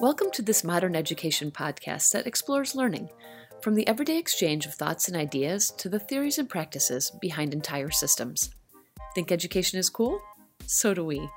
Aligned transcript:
Welcome 0.00 0.30
to 0.32 0.40
this 0.42 0.64
modern 0.64 0.96
education 0.96 1.50
podcast 1.50 2.12
that 2.12 2.26
explores 2.26 2.74
learning, 2.74 3.10
from 3.60 3.74
the 3.74 3.86
everyday 3.86 4.16
exchange 4.16 4.64
of 4.64 4.72
thoughts 4.72 5.08
and 5.08 5.16
ideas 5.16 5.70
to 5.72 5.90
the 5.90 5.98
theories 5.98 6.38
and 6.38 6.48
practices 6.48 7.12
behind 7.20 7.52
entire 7.52 7.90
systems. 7.90 8.48
Think 9.14 9.30
education 9.30 9.78
is 9.78 9.90
cool? 9.90 10.18
So 10.64 10.94
do 10.94 11.04
we. 11.04 11.28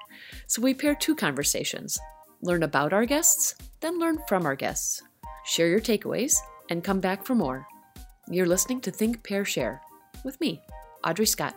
So 0.48 0.62
we 0.62 0.74
pair 0.74 0.96
two 0.96 1.16
conversations 1.16 2.00
learn 2.42 2.64
about 2.64 2.94
our 2.94 3.06
guests, 3.06 3.56
then 3.82 4.00
learn 4.00 4.20
from 4.30 4.46
our 4.46 4.56
guests. 4.56 5.04
Share 5.44 5.68
your 5.68 5.82
takeaways, 5.82 6.38
and 6.70 6.86
come 6.86 7.02
back 7.02 7.26
for 7.26 7.36
more. 7.36 7.68
You're 8.30 8.46
listening 8.46 8.80
to 8.82 8.92
Think, 8.92 9.26
Pair, 9.26 9.44
Share 9.44 9.82
with 10.24 10.40
me, 10.42 10.62
Audrey 11.04 11.26
Scott. 11.26 11.56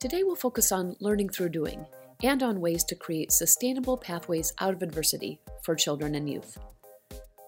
Today 0.00 0.24
we'll 0.24 0.34
focus 0.34 0.72
on 0.72 0.96
learning 0.98 1.28
through 1.28 1.50
doing 1.50 1.86
and 2.24 2.42
on 2.42 2.60
ways 2.60 2.82
to 2.84 2.96
create 2.96 3.30
sustainable 3.30 3.96
pathways 3.96 4.52
out 4.58 4.74
of 4.74 4.82
adversity 4.82 5.40
for 5.62 5.74
children 5.74 6.16
and 6.16 6.28
youth. 6.28 6.58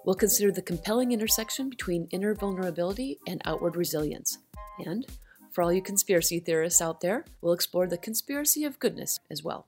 We'll 0.05 0.15
consider 0.15 0.52
the 0.52 0.62
compelling 0.62 1.12
intersection 1.12 1.68
between 1.68 2.09
inner 2.10 2.34
vulnerability 2.34 3.18
and 3.27 3.41
outward 3.45 3.74
resilience. 3.74 4.38
And, 4.84 5.07
for 5.51 5.62
all 5.62 5.73
you 5.73 5.82
conspiracy 5.82 6.41
theorists 6.41 6.80
out 6.80 7.01
there, 7.01 7.24
we'll 7.41 7.55
explore 7.55 7.87
the 7.87 7.98
conspiracy 7.98 8.65
of 8.65 8.79
goodness 8.79 9.18
as 9.30 9.43
well. 9.43 9.66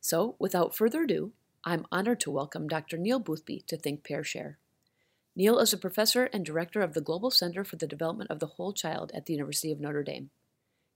So, 0.00 0.34
without 0.38 0.74
further 0.74 1.02
ado, 1.02 1.32
I'm 1.62 1.86
honored 1.92 2.20
to 2.20 2.30
welcome 2.30 2.68
Dr. 2.68 2.96
Neil 2.96 3.18
Boothby 3.18 3.64
to 3.66 3.76
Think 3.76 4.02
Pair 4.02 4.24
Share. 4.24 4.58
Neil 5.36 5.58
is 5.58 5.74
a 5.74 5.78
professor 5.78 6.24
and 6.32 6.44
director 6.44 6.80
of 6.80 6.94
the 6.94 7.02
Global 7.02 7.30
Center 7.30 7.64
for 7.64 7.76
the 7.76 7.86
Development 7.86 8.30
of 8.30 8.40
the 8.40 8.46
Whole 8.46 8.72
Child 8.72 9.12
at 9.14 9.26
the 9.26 9.34
University 9.34 9.70
of 9.70 9.78
Notre 9.78 10.02
Dame. 10.02 10.30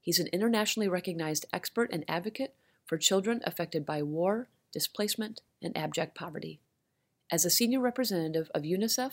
He's 0.01 0.19
an 0.19 0.29
internationally 0.33 0.89
recognized 0.89 1.45
expert 1.53 1.91
and 1.93 2.05
advocate 2.09 2.55
for 2.87 2.97
children 2.97 3.41
affected 3.45 3.85
by 3.85 4.03
war, 4.03 4.49
displacement, 4.73 5.43
and 5.63 5.77
abject 5.77 6.15
poverty. 6.15 6.61
As 7.31 7.45
a 7.45 7.51
senior 7.51 7.81
representative 7.81 8.51
of 8.55 8.63
UNICEF, 8.63 9.13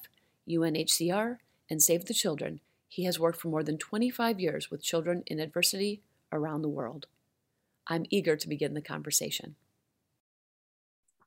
UNHCR, 0.49 1.37
and 1.69 1.81
Save 1.81 2.05
the 2.05 2.13
Children, 2.13 2.61
he 2.87 3.03
has 3.03 3.19
worked 3.19 3.41
for 3.41 3.49
more 3.49 3.63
than 3.63 3.77
25 3.77 4.39
years 4.39 4.71
with 4.71 4.83
children 4.83 5.23
in 5.27 5.39
adversity 5.39 6.01
around 6.31 6.61
the 6.61 6.69
world. 6.69 7.07
I'm 7.87 8.05
eager 8.09 8.35
to 8.37 8.49
begin 8.49 8.73
the 8.73 8.81
conversation. 8.81 9.55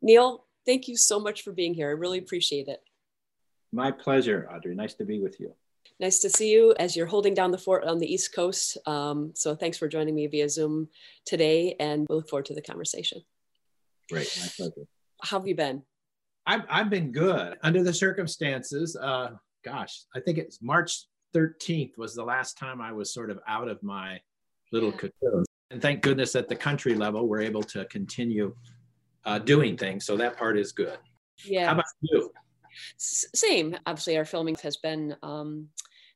Neil, 0.05 0.45
thank 0.67 0.87
you 0.87 0.99
so 0.99 1.19
much 1.19 1.41
for 1.43 1.51
being 1.51 1.73
here. 1.73 1.89
I 1.89 1.93
really 1.93 2.19
appreciate 2.19 2.69
it. 2.69 2.83
My 3.73 3.91
pleasure, 3.91 4.47
Audrey. 4.55 4.75
Nice 4.75 4.93
to 4.95 5.05
be 5.07 5.19
with 5.19 5.41
you. 5.41 5.55
Nice 5.99 6.19
to 6.19 6.29
see 6.29 6.53
you 6.53 6.75
as 6.79 6.95
you're 6.95 7.07
holding 7.07 7.33
down 7.33 7.51
the 7.51 7.59
fort 7.59 7.85
on 7.85 7.99
the 7.99 8.13
East 8.13 8.35
Coast. 8.35 8.77
Um, 8.87 9.33
so 9.35 9.57
thanks 9.57 9.79
for 9.79 9.89
joining 9.89 10.15
me 10.15 10.27
via 10.27 10.51
Zoom 10.51 10.89
today, 11.25 11.75
and 11.81 12.07
we 12.09 12.17
look 12.17 12.29
forward 12.29 12.45
to 12.47 12.55
the 12.55 12.61
conversation. 12.61 13.23
Great, 14.11 14.29
my 14.43 14.49
pleasure. 14.55 14.87
How 15.23 15.39
have 15.39 15.49
you 15.49 15.55
been? 15.55 15.83
I've, 16.47 16.65
I've 16.69 16.91
been 16.91 17.11
good 17.11 17.57
under 17.63 17.83
the 17.83 17.95
circumstances. 17.95 18.97
Uh, 18.97 19.31
gosh, 19.65 20.03
I 20.15 20.21
think 20.21 20.37
it's 20.37 20.61
March 20.61 21.07
13th 21.35 21.97
was 21.97 22.15
the 22.15 22.25
last 22.25 22.59
time 22.59 22.83
I 22.83 22.93
was 22.93 23.15
sort 23.15 23.31
of 23.31 23.39
out 23.49 23.69
of 23.69 23.83
my 23.83 24.21
little 24.71 24.91
yeah. 24.91 25.09
cocoon. 25.23 25.45
And 25.71 25.81
thank 25.81 26.03
goodness 26.03 26.37
at 26.37 26.49
the 26.49 26.57
country 26.57 26.95
level, 26.95 27.27
we're 27.27 27.41
able 27.41 27.63
to 27.63 27.87
continue 27.87 28.55
uh, 29.25 29.39
doing 29.39 29.77
things. 29.77 30.05
So 30.05 30.17
that 30.17 30.37
part 30.37 30.59
is 30.59 30.73
good. 30.73 30.99
Yeah. 31.45 31.67
How 31.67 31.73
about 31.73 31.85
you? 32.01 32.31
same. 32.97 33.77
Obviously, 33.87 34.17
our 34.17 34.25
filming 34.25 34.57
has 34.63 34.77
been 34.77 35.17
um, 35.23 35.69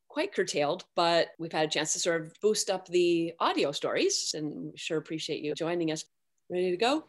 quite 0.08 0.34
curtailed, 0.34 0.84
but 0.96 1.28
we've 1.38 1.52
had 1.52 1.69
a 1.69 1.70
chance 1.70 1.92
to 1.92 1.98
sort 1.98 2.22
of 2.22 2.32
boost 2.41 2.70
up 2.70 2.88
the 2.88 3.32
audio 3.41 3.72
stories, 3.72 4.32
and 4.34 4.72
we 4.72 4.76
sure 4.76 4.98
appreciate 4.98 5.42
you 5.42 5.54
joining 5.54 5.92
us. 5.92 6.04
Ready 6.50 6.70
to 6.70 6.76
go? 6.76 7.04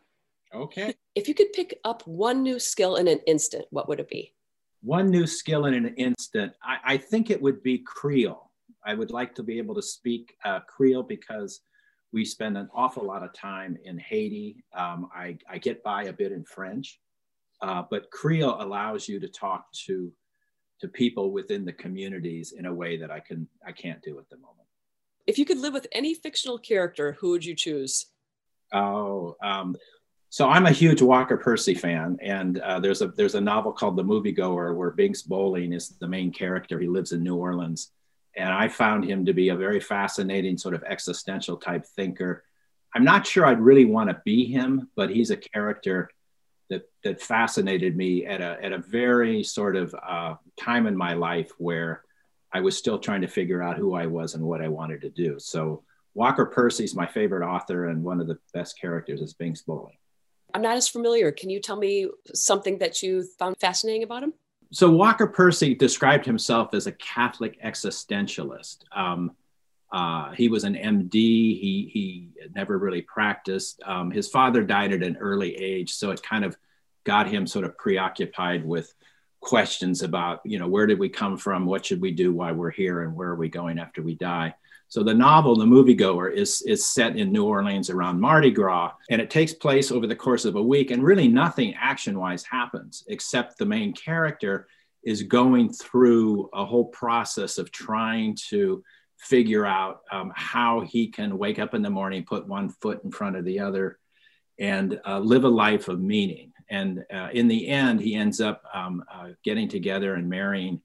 Okay. 0.53 0.93
If 1.15 1.27
you 1.27 1.33
could 1.33 1.53
pick 1.53 1.79
up 1.83 2.05
one 2.05 2.43
new 2.43 2.59
skill 2.59 2.95
in 2.97 3.07
an 3.07 3.19
instant, 3.27 3.65
what 3.69 3.87
would 3.87 3.99
it 3.99 4.09
be? 4.09 4.33
One 4.81 5.09
new 5.09 5.27
skill 5.27 5.65
in 5.65 5.73
an 5.73 5.93
instant, 5.95 6.53
I, 6.63 6.77
I 6.85 6.97
think 6.97 7.29
it 7.29 7.41
would 7.41 7.61
be 7.63 7.79
Creole. 7.79 8.51
I 8.85 8.95
would 8.95 9.11
like 9.11 9.35
to 9.35 9.43
be 9.43 9.57
able 9.57 9.75
to 9.75 9.81
speak 9.81 10.35
uh, 10.45 10.61
Creole 10.61 11.03
because 11.03 11.61
we 12.11 12.25
spend 12.25 12.57
an 12.57 12.69
awful 12.73 13.05
lot 13.05 13.23
of 13.23 13.33
time 13.33 13.77
in 13.83 13.97
Haiti. 13.97 14.63
Um, 14.73 15.09
I, 15.13 15.37
I 15.49 15.57
get 15.57 15.83
by 15.83 16.05
a 16.05 16.13
bit 16.13 16.31
in 16.31 16.43
French. 16.43 16.99
Uh, 17.61 17.83
but 17.89 18.09
Creole 18.09 18.61
allows 18.61 19.07
you 19.07 19.19
to 19.19 19.27
talk 19.27 19.71
to 19.85 20.11
to 20.79 20.87
people 20.87 21.31
within 21.31 21.65
the 21.65 21.73
communities 21.73 22.53
in 22.53 22.65
a 22.65 22.73
way 22.73 22.97
that 22.97 23.11
I 23.11 23.19
can 23.19 23.47
I 23.65 23.71
can't 23.71 24.01
do 24.01 24.17
at 24.17 24.29
the 24.29 24.37
moment. 24.37 24.67
If 25.27 25.37
you 25.37 25.45
could 25.45 25.59
live 25.59 25.73
with 25.73 25.87
any 25.91 26.13
fictional 26.13 26.57
character, 26.57 27.17
who 27.19 27.31
would 27.31 27.45
you 27.45 27.55
choose? 27.55 28.05
Oh, 28.73 29.35
um, 29.43 29.75
so 30.29 30.47
I'm 30.47 30.67
a 30.67 30.71
huge 30.71 31.01
Walker 31.01 31.37
Percy 31.37 31.73
fan, 31.73 32.17
and 32.21 32.59
uh, 32.59 32.79
there's 32.79 33.01
a 33.01 33.07
there's 33.09 33.35
a 33.35 33.41
novel 33.41 33.73
called 33.73 33.97
The 33.97 34.03
Moviegoer 34.03 34.75
where 34.75 34.91
Binx 34.91 35.27
Bolling 35.27 35.73
is 35.73 35.89
the 35.99 36.07
main 36.07 36.31
character. 36.31 36.79
He 36.79 36.87
lives 36.87 37.11
in 37.11 37.23
New 37.23 37.35
Orleans, 37.35 37.91
and 38.35 38.49
I 38.49 38.67
found 38.67 39.05
him 39.05 39.25
to 39.25 39.33
be 39.33 39.49
a 39.49 39.55
very 39.55 39.79
fascinating 39.79 40.57
sort 40.57 40.75
of 40.75 40.83
existential 40.83 41.57
type 41.57 41.85
thinker. 41.85 42.43
I'm 42.95 43.03
not 43.03 43.27
sure 43.27 43.45
I'd 43.45 43.59
really 43.59 43.85
want 43.85 44.09
to 44.09 44.21
be 44.25 44.45
him, 44.45 44.89
but 44.95 45.09
he's 45.09 45.31
a 45.31 45.37
character 45.37 46.09
that 46.69 46.83
that 47.03 47.21
fascinated 47.21 47.95
me 47.97 48.25
at 48.25 48.41
a 48.41 48.57
at 48.63 48.71
a 48.71 48.77
very 48.77 49.43
sort 49.43 49.75
of 49.75 49.95
uh, 49.95 50.35
time 50.59 50.87
in 50.87 50.95
my 50.95 51.13
life 51.13 51.51
where 51.57 52.03
I 52.51 52.61
was 52.61 52.77
still 52.77 52.99
trying 52.99 53.21
to 53.21 53.27
figure 53.27 53.61
out 53.61 53.77
who 53.77 53.93
I 53.93 54.07
was 54.07 54.35
and 54.35 54.43
what 54.43 54.61
I 54.61 54.67
wanted 54.67 55.01
to 55.01 55.09
do. 55.09 55.37
So 55.39 55.83
Walker 56.13 56.45
Percy's 56.45 56.95
my 56.95 57.05
favorite 57.05 57.45
author, 57.45 57.89
and 57.89 58.03
one 58.03 58.19
of 58.19 58.27
the 58.27 58.39
best 58.53 58.79
characters 58.79 59.21
is 59.21 59.33
Binx 59.33 59.65
Bolling. 59.65 59.97
I'm 60.53 60.61
not 60.61 60.77
as 60.77 60.87
familiar. 60.87 61.31
Can 61.31 61.49
you 61.49 61.59
tell 61.59 61.75
me 61.75 62.07
something 62.33 62.79
that 62.79 63.03
you 63.03 63.23
found 63.37 63.57
fascinating 63.59 64.03
about 64.03 64.23
him? 64.23 64.33
So 64.71 64.89
Walker 64.91 65.27
Percy 65.27 65.73
described 65.73 66.25
himself 66.25 66.73
as 66.73 66.85
a 66.85 66.91
Catholic 66.91 67.61
existentialist. 67.63 68.83
Um, 68.95 69.31
uh, 69.91 70.31
he 70.33 70.49
was 70.49 70.63
an 70.63 70.75
MD. 70.75 71.13
He 71.13 71.89
he 71.91 72.29
never 72.53 72.77
really 72.77 73.01
practiced. 73.01 73.81
Um, 73.83 74.11
his 74.11 74.27
father 74.27 74.63
died 74.63 74.93
at 74.93 75.01
an 75.01 75.17
early 75.17 75.55
age, 75.55 75.93
so 75.93 76.11
it 76.11 76.21
kind 76.21 76.45
of 76.45 76.55
got 77.03 77.27
him 77.27 77.47
sort 77.47 77.65
of 77.65 77.75
preoccupied 77.77 78.63
with 78.63 78.93
questions 79.39 80.03
about 80.03 80.41
you 80.45 80.59
know 80.59 80.67
where 80.67 80.85
did 80.85 80.99
we 80.99 81.09
come 81.09 81.37
from, 81.37 81.65
what 81.65 81.85
should 81.85 82.01
we 82.01 82.11
do, 82.11 82.31
why 82.31 82.51
we're 82.51 82.69
here, 82.69 83.01
and 83.01 83.15
where 83.15 83.29
are 83.29 83.35
we 83.35 83.49
going 83.49 83.79
after 83.79 84.03
we 84.03 84.13
die. 84.13 84.53
So 84.89 85.03
the 85.03 85.13
novel, 85.13 85.55
The 85.55 85.65
Moviegoer, 85.65 86.33
is 86.33 86.63
is 86.63 86.83
set 86.83 87.15
in 87.15 87.31
New 87.31 87.45
Orleans 87.45 87.91
around 87.91 88.19
Mardi 88.19 88.49
Gras, 88.49 88.91
and 89.11 89.21
it 89.21 89.29
takes 89.29 89.53
place 89.53 89.91
over 89.91 90.07
the 90.07 90.15
course 90.15 90.45
of 90.45 90.55
a 90.55 90.61
week, 90.61 90.89
and 90.89 91.03
really 91.03 91.27
nothing 91.27 91.75
action-wise 91.75 92.43
happens 92.43 93.03
except 93.07 93.57
the 93.57 93.65
main 93.65 93.93
character 93.93 94.67
is 95.03 95.23
going 95.23 95.71
through 95.71 96.49
a 96.53 96.65
whole 96.65 96.85
process 96.85 97.59
of 97.59 97.71
trying 97.71 98.35
to 98.49 98.83
figure 99.17 99.65
out 99.65 100.01
um, 100.11 100.31
how 100.35 100.81
he 100.81 101.07
can 101.07 101.37
wake 101.37 101.59
up 101.59 101.73
in 101.73 101.83
the 101.83 101.89
morning, 101.89 102.25
put 102.25 102.47
one 102.47 102.69
foot 102.69 103.03
in 103.03 103.11
front 103.11 103.35
of 103.35 103.45
the 103.45 103.59
other, 103.59 103.99
and 104.57 104.99
uh, 105.05 105.19
live 105.19 105.43
a 105.43 105.49
life 105.49 105.87
of 105.87 106.01
meaning. 106.01 106.51
And 106.69 107.05
uh, 107.13 107.29
in 107.31 107.47
the 107.47 107.67
end, 107.67 108.01
he 108.01 108.15
ends 108.15 108.41
up 108.41 108.63
um, 108.73 109.03
uh, 109.13 109.29
getting 109.43 109.67
together 109.67 110.15
and 110.15 110.29
marrying 110.29 110.81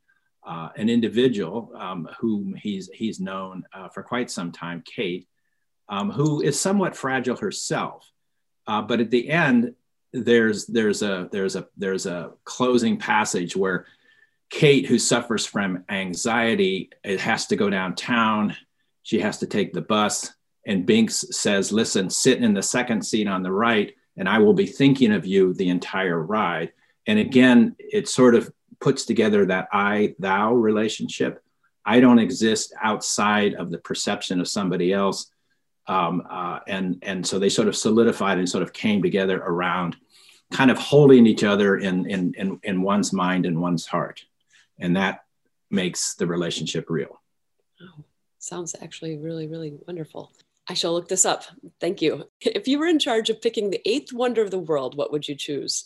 uh, 0.46 0.68
an 0.76 0.88
individual 0.88 1.72
um, 1.76 2.08
whom 2.18 2.54
he's, 2.54 2.90
he's 2.92 3.20
known 3.20 3.64
uh, 3.72 3.88
for 3.88 4.02
quite 4.02 4.30
some 4.30 4.52
time, 4.52 4.82
Kate, 4.84 5.26
um, 5.88 6.10
who 6.10 6.40
is 6.40 6.58
somewhat 6.58 6.96
fragile 6.96 7.36
herself. 7.36 8.10
Uh, 8.66 8.82
but 8.82 9.00
at 9.00 9.10
the 9.10 9.28
end, 9.28 9.74
there's, 10.12 10.66
there's, 10.66 11.02
a, 11.02 11.28
there's, 11.32 11.56
a, 11.56 11.66
there's 11.76 12.06
a 12.06 12.32
closing 12.44 12.96
passage 12.98 13.56
where 13.56 13.86
Kate, 14.50 14.86
who 14.86 14.98
suffers 14.98 15.44
from 15.44 15.84
anxiety, 15.88 16.90
it 17.02 17.20
has 17.20 17.46
to 17.48 17.56
go 17.56 17.68
downtown. 17.68 18.56
She 19.02 19.20
has 19.20 19.38
to 19.38 19.46
take 19.46 19.72
the 19.72 19.80
bus. 19.80 20.32
And 20.66 20.86
Binx 20.86 21.32
says, 21.34 21.72
Listen, 21.72 22.08
sit 22.08 22.42
in 22.42 22.54
the 22.54 22.62
second 22.62 23.04
seat 23.04 23.26
on 23.26 23.42
the 23.42 23.52
right, 23.52 23.94
and 24.16 24.28
I 24.28 24.38
will 24.38 24.54
be 24.54 24.66
thinking 24.66 25.12
of 25.12 25.26
you 25.26 25.54
the 25.54 25.68
entire 25.68 26.20
ride. 26.20 26.72
And 27.06 27.18
again, 27.18 27.76
it 27.78 28.08
sort 28.08 28.34
of 28.34 28.50
puts 28.84 29.04
together 29.04 29.46
that 29.46 29.68
I 29.72 30.14
thou 30.18 30.54
relationship. 30.54 31.42
I 31.84 32.00
don't 32.00 32.18
exist 32.18 32.74
outside 32.82 33.54
of 33.54 33.70
the 33.70 33.78
perception 33.78 34.40
of 34.40 34.48
somebody 34.48 34.92
else. 34.92 35.30
Um, 35.86 36.22
uh, 36.28 36.60
and, 36.68 36.98
and 37.02 37.26
so 37.26 37.38
they 37.38 37.48
sort 37.48 37.68
of 37.68 37.76
solidified 37.76 38.38
and 38.38 38.48
sort 38.48 38.62
of 38.62 38.72
came 38.72 39.02
together 39.02 39.38
around 39.38 39.96
kind 40.52 40.70
of 40.70 40.78
holding 40.78 41.26
each 41.26 41.44
other 41.44 41.76
in, 41.76 42.08
in, 42.08 42.34
in, 42.34 42.60
in 42.62 42.82
one's 42.82 43.12
mind 43.12 43.44
and 43.46 43.60
one's 43.60 43.86
heart 43.86 44.24
and 44.78 44.96
that 44.96 45.24
makes 45.70 46.14
the 46.14 46.26
relationship 46.26 46.88
real 46.88 47.20
oh, 47.82 48.04
sounds 48.38 48.74
actually 48.82 49.16
really 49.18 49.46
really 49.46 49.74
wonderful 49.86 50.32
I 50.66 50.72
shall 50.72 50.94
look 50.94 51.08
this 51.08 51.26
up. 51.26 51.44
Thank 51.78 52.00
you. 52.00 52.24
If 52.40 52.66
you 52.66 52.78
were 52.78 52.86
in 52.86 52.98
charge 52.98 53.28
of 53.28 53.42
picking 53.42 53.68
the 53.68 53.86
eighth 53.86 54.14
wonder 54.14 54.40
of 54.40 54.50
the 54.50 54.58
world, 54.58 54.96
what 54.96 55.12
would 55.12 55.28
you 55.28 55.34
choose? 55.34 55.84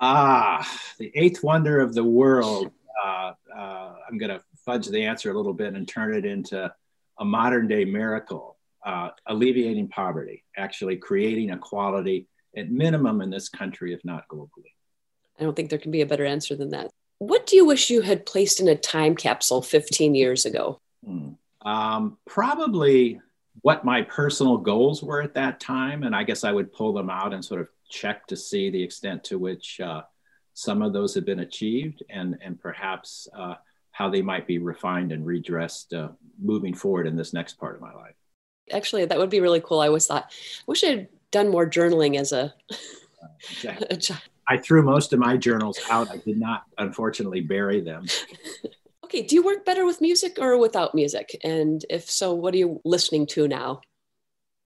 Ah, 0.00 0.66
the 0.98 1.12
eighth 1.14 1.42
wonder 1.42 1.80
of 1.80 1.94
the 1.94 2.04
world. 2.04 2.70
Uh, 3.04 3.32
uh, 3.54 3.94
I'm 4.08 4.18
going 4.18 4.30
to 4.30 4.42
fudge 4.64 4.86
the 4.86 5.04
answer 5.04 5.30
a 5.30 5.34
little 5.34 5.52
bit 5.52 5.74
and 5.74 5.86
turn 5.86 6.14
it 6.14 6.24
into 6.24 6.72
a 7.18 7.24
modern 7.24 7.68
day 7.68 7.84
miracle, 7.84 8.56
uh, 8.84 9.10
alleviating 9.26 9.88
poverty, 9.88 10.44
actually 10.56 10.96
creating 10.96 11.50
equality 11.50 12.28
at 12.56 12.70
minimum 12.70 13.20
in 13.20 13.30
this 13.30 13.48
country, 13.48 13.92
if 13.92 14.04
not 14.04 14.26
globally. 14.28 14.72
I 15.38 15.44
don't 15.44 15.54
think 15.54 15.70
there 15.70 15.78
can 15.78 15.90
be 15.90 16.00
a 16.00 16.06
better 16.06 16.24
answer 16.24 16.56
than 16.56 16.70
that. 16.70 16.90
What 17.18 17.46
do 17.46 17.56
you 17.56 17.66
wish 17.66 17.90
you 17.90 18.00
had 18.00 18.24
placed 18.24 18.60
in 18.60 18.68
a 18.68 18.74
time 18.74 19.14
capsule 19.14 19.60
15 19.60 20.14
years 20.14 20.46
ago? 20.46 20.80
Hmm. 21.04 21.32
Um, 21.60 22.16
probably 22.26 23.20
what 23.62 23.84
my 23.84 24.02
personal 24.02 24.56
goals 24.56 25.02
were 25.02 25.20
at 25.20 25.34
that 25.34 25.60
time. 25.60 26.02
And 26.02 26.16
I 26.16 26.24
guess 26.24 26.44
I 26.44 26.52
would 26.52 26.72
pull 26.72 26.94
them 26.94 27.10
out 27.10 27.34
and 27.34 27.44
sort 27.44 27.60
of 27.60 27.68
check 27.90 28.26
to 28.28 28.36
see 28.36 28.70
the 28.70 28.82
extent 28.82 29.24
to 29.24 29.38
which 29.38 29.80
uh, 29.80 30.02
some 30.54 30.82
of 30.82 30.92
those 30.92 31.14
have 31.14 31.26
been 31.26 31.40
achieved 31.40 32.02
and, 32.08 32.38
and 32.42 32.60
perhaps 32.60 33.28
uh, 33.36 33.54
how 33.90 34.08
they 34.08 34.22
might 34.22 34.46
be 34.46 34.58
refined 34.58 35.12
and 35.12 35.26
redressed 35.26 35.92
uh, 35.92 36.08
moving 36.40 36.74
forward 36.74 37.06
in 37.06 37.16
this 37.16 37.32
next 37.32 37.54
part 37.54 37.74
of 37.74 37.80
my 37.80 37.92
life. 37.92 38.14
Actually, 38.72 39.04
that 39.04 39.18
would 39.18 39.30
be 39.30 39.40
really 39.40 39.60
cool. 39.60 39.80
I 39.80 39.88
always 39.88 40.06
thought, 40.06 40.32
I 40.32 40.64
wish 40.66 40.84
I 40.84 40.88
had 40.88 41.08
done 41.30 41.48
more 41.48 41.68
journaling 41.68 42.18
as 42.18 42.32
a, 42.32 42.54
exactly. 43.50 43.86
a 43.90 43.96
child. 43.96 44.22
I 44.48 44.56
threw 44.56 44.82
most 44.82 45.12
of 45.12 45.18
my 45.18 45.36
journals 45.36 45.78
out. 45.90 46.10
I 46.10 46.16
did 46.16 46.38
not, 46.38 46.64
unfortunately, 46.78 47.40
bury 47.40 47.80
them. 47.80 48.06
okay, 49.04 49.22
do 49.22 49.34
you 49.36 49.42
work 49.44 49.64
better 49.64 49.84
with 49.84 50.00
music 50.00 50.38
or 50.40 50.58
without 50.58 50.94
music? 50.94 51.38
And 51.44 51.84
if 51.88 52.10
so, 52.10 52.34
what 52.34 52.54
are 52.54 52.58
you 52.58 52.80
listening 52.84 53.26
to 53.28 53.46
now? 53.46 53.80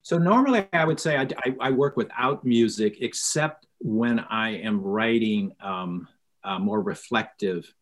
So 0.05 0.19
normally 0.19 0.67
I 0.71 0.85
would 0.85 0.99
say 0.99 1.17
I, 1.17 1.23
I, 1.23 1.55
I 1.59 1.71
work 1.71 1.97
without 1.97 2.45
music, 2.45 2.97
except 3.01 3.65
when 3.79 4.19
I 4.19 4.51
am 4.51 4.79
writing 4.79 5.55
um, 5.59 6.07
uh, 6.43 6.59
more 6.59 6.79
reflective 6.79 7.73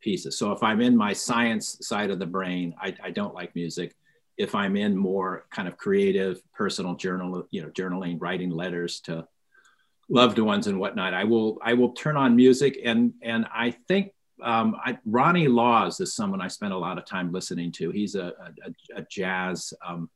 pieces. 0.00 0.38
So 0.38 0.52
if 0.52 0.62
I'm 0.62 0.80
in 0.80 0.96
my 0.96 1.12
science 1.12 1.78
side 1.80 2.10
of 2.10 2.20
the 2.20 2.26
brain, 2.26 2.72
I, 2.80 2.94
I 3.02 3.10
don't 3.10 3.34
like 3.34 3.56
music. 3.56 3.96
If 4.38 4.54
I'm 4.54 4.76
in 4.76 4.96
more 4.96 5.46
kind 5.50 5.66
of 5.66 5.76
creative, 5.76 6.40
personal 6.52 6.94
journal, 6.94 7.48
you 7.50 7.62
know, 7.62 7.70
journaling, 7.70 8.18
writing 8.20 8.50
letters 8.50 9.00
to 9.00 9.26
loved 10.08 10.38
ones 10.38 10.68
and 10.68 10.78
whatnot, 10.78 11.14
I 11.14 11.24
will 11.24 11.58
I 11.60 11.74
will 11.74 11.90
turn 11.94 12.16
on 12.16 12.36
music 12.36 12.78
and 12.84 13.12
and 13.22 13.44
I 13.52 13.72
think 13.88 14.12
um, 14.40 14.76
I, 14.84 14.98
Ronnie 15.04 15.48
Laws 15.48 15.98
is 15.98 16.14
someone 16.14 16.40
I 16.40 16.46
spend 16.46 16.74
a 16.74 16.78
lot 16.78 16.96
of 16.96 17.06
time 17.06 17.32
listening 17.32 17.72
to. 17.72 17.90
He's 17.90 18.14
a, 18.14 18.34
a, 18.64 19.00
a 19.00 19.02
jazz 19.10 19.74
um, 19.84 20.08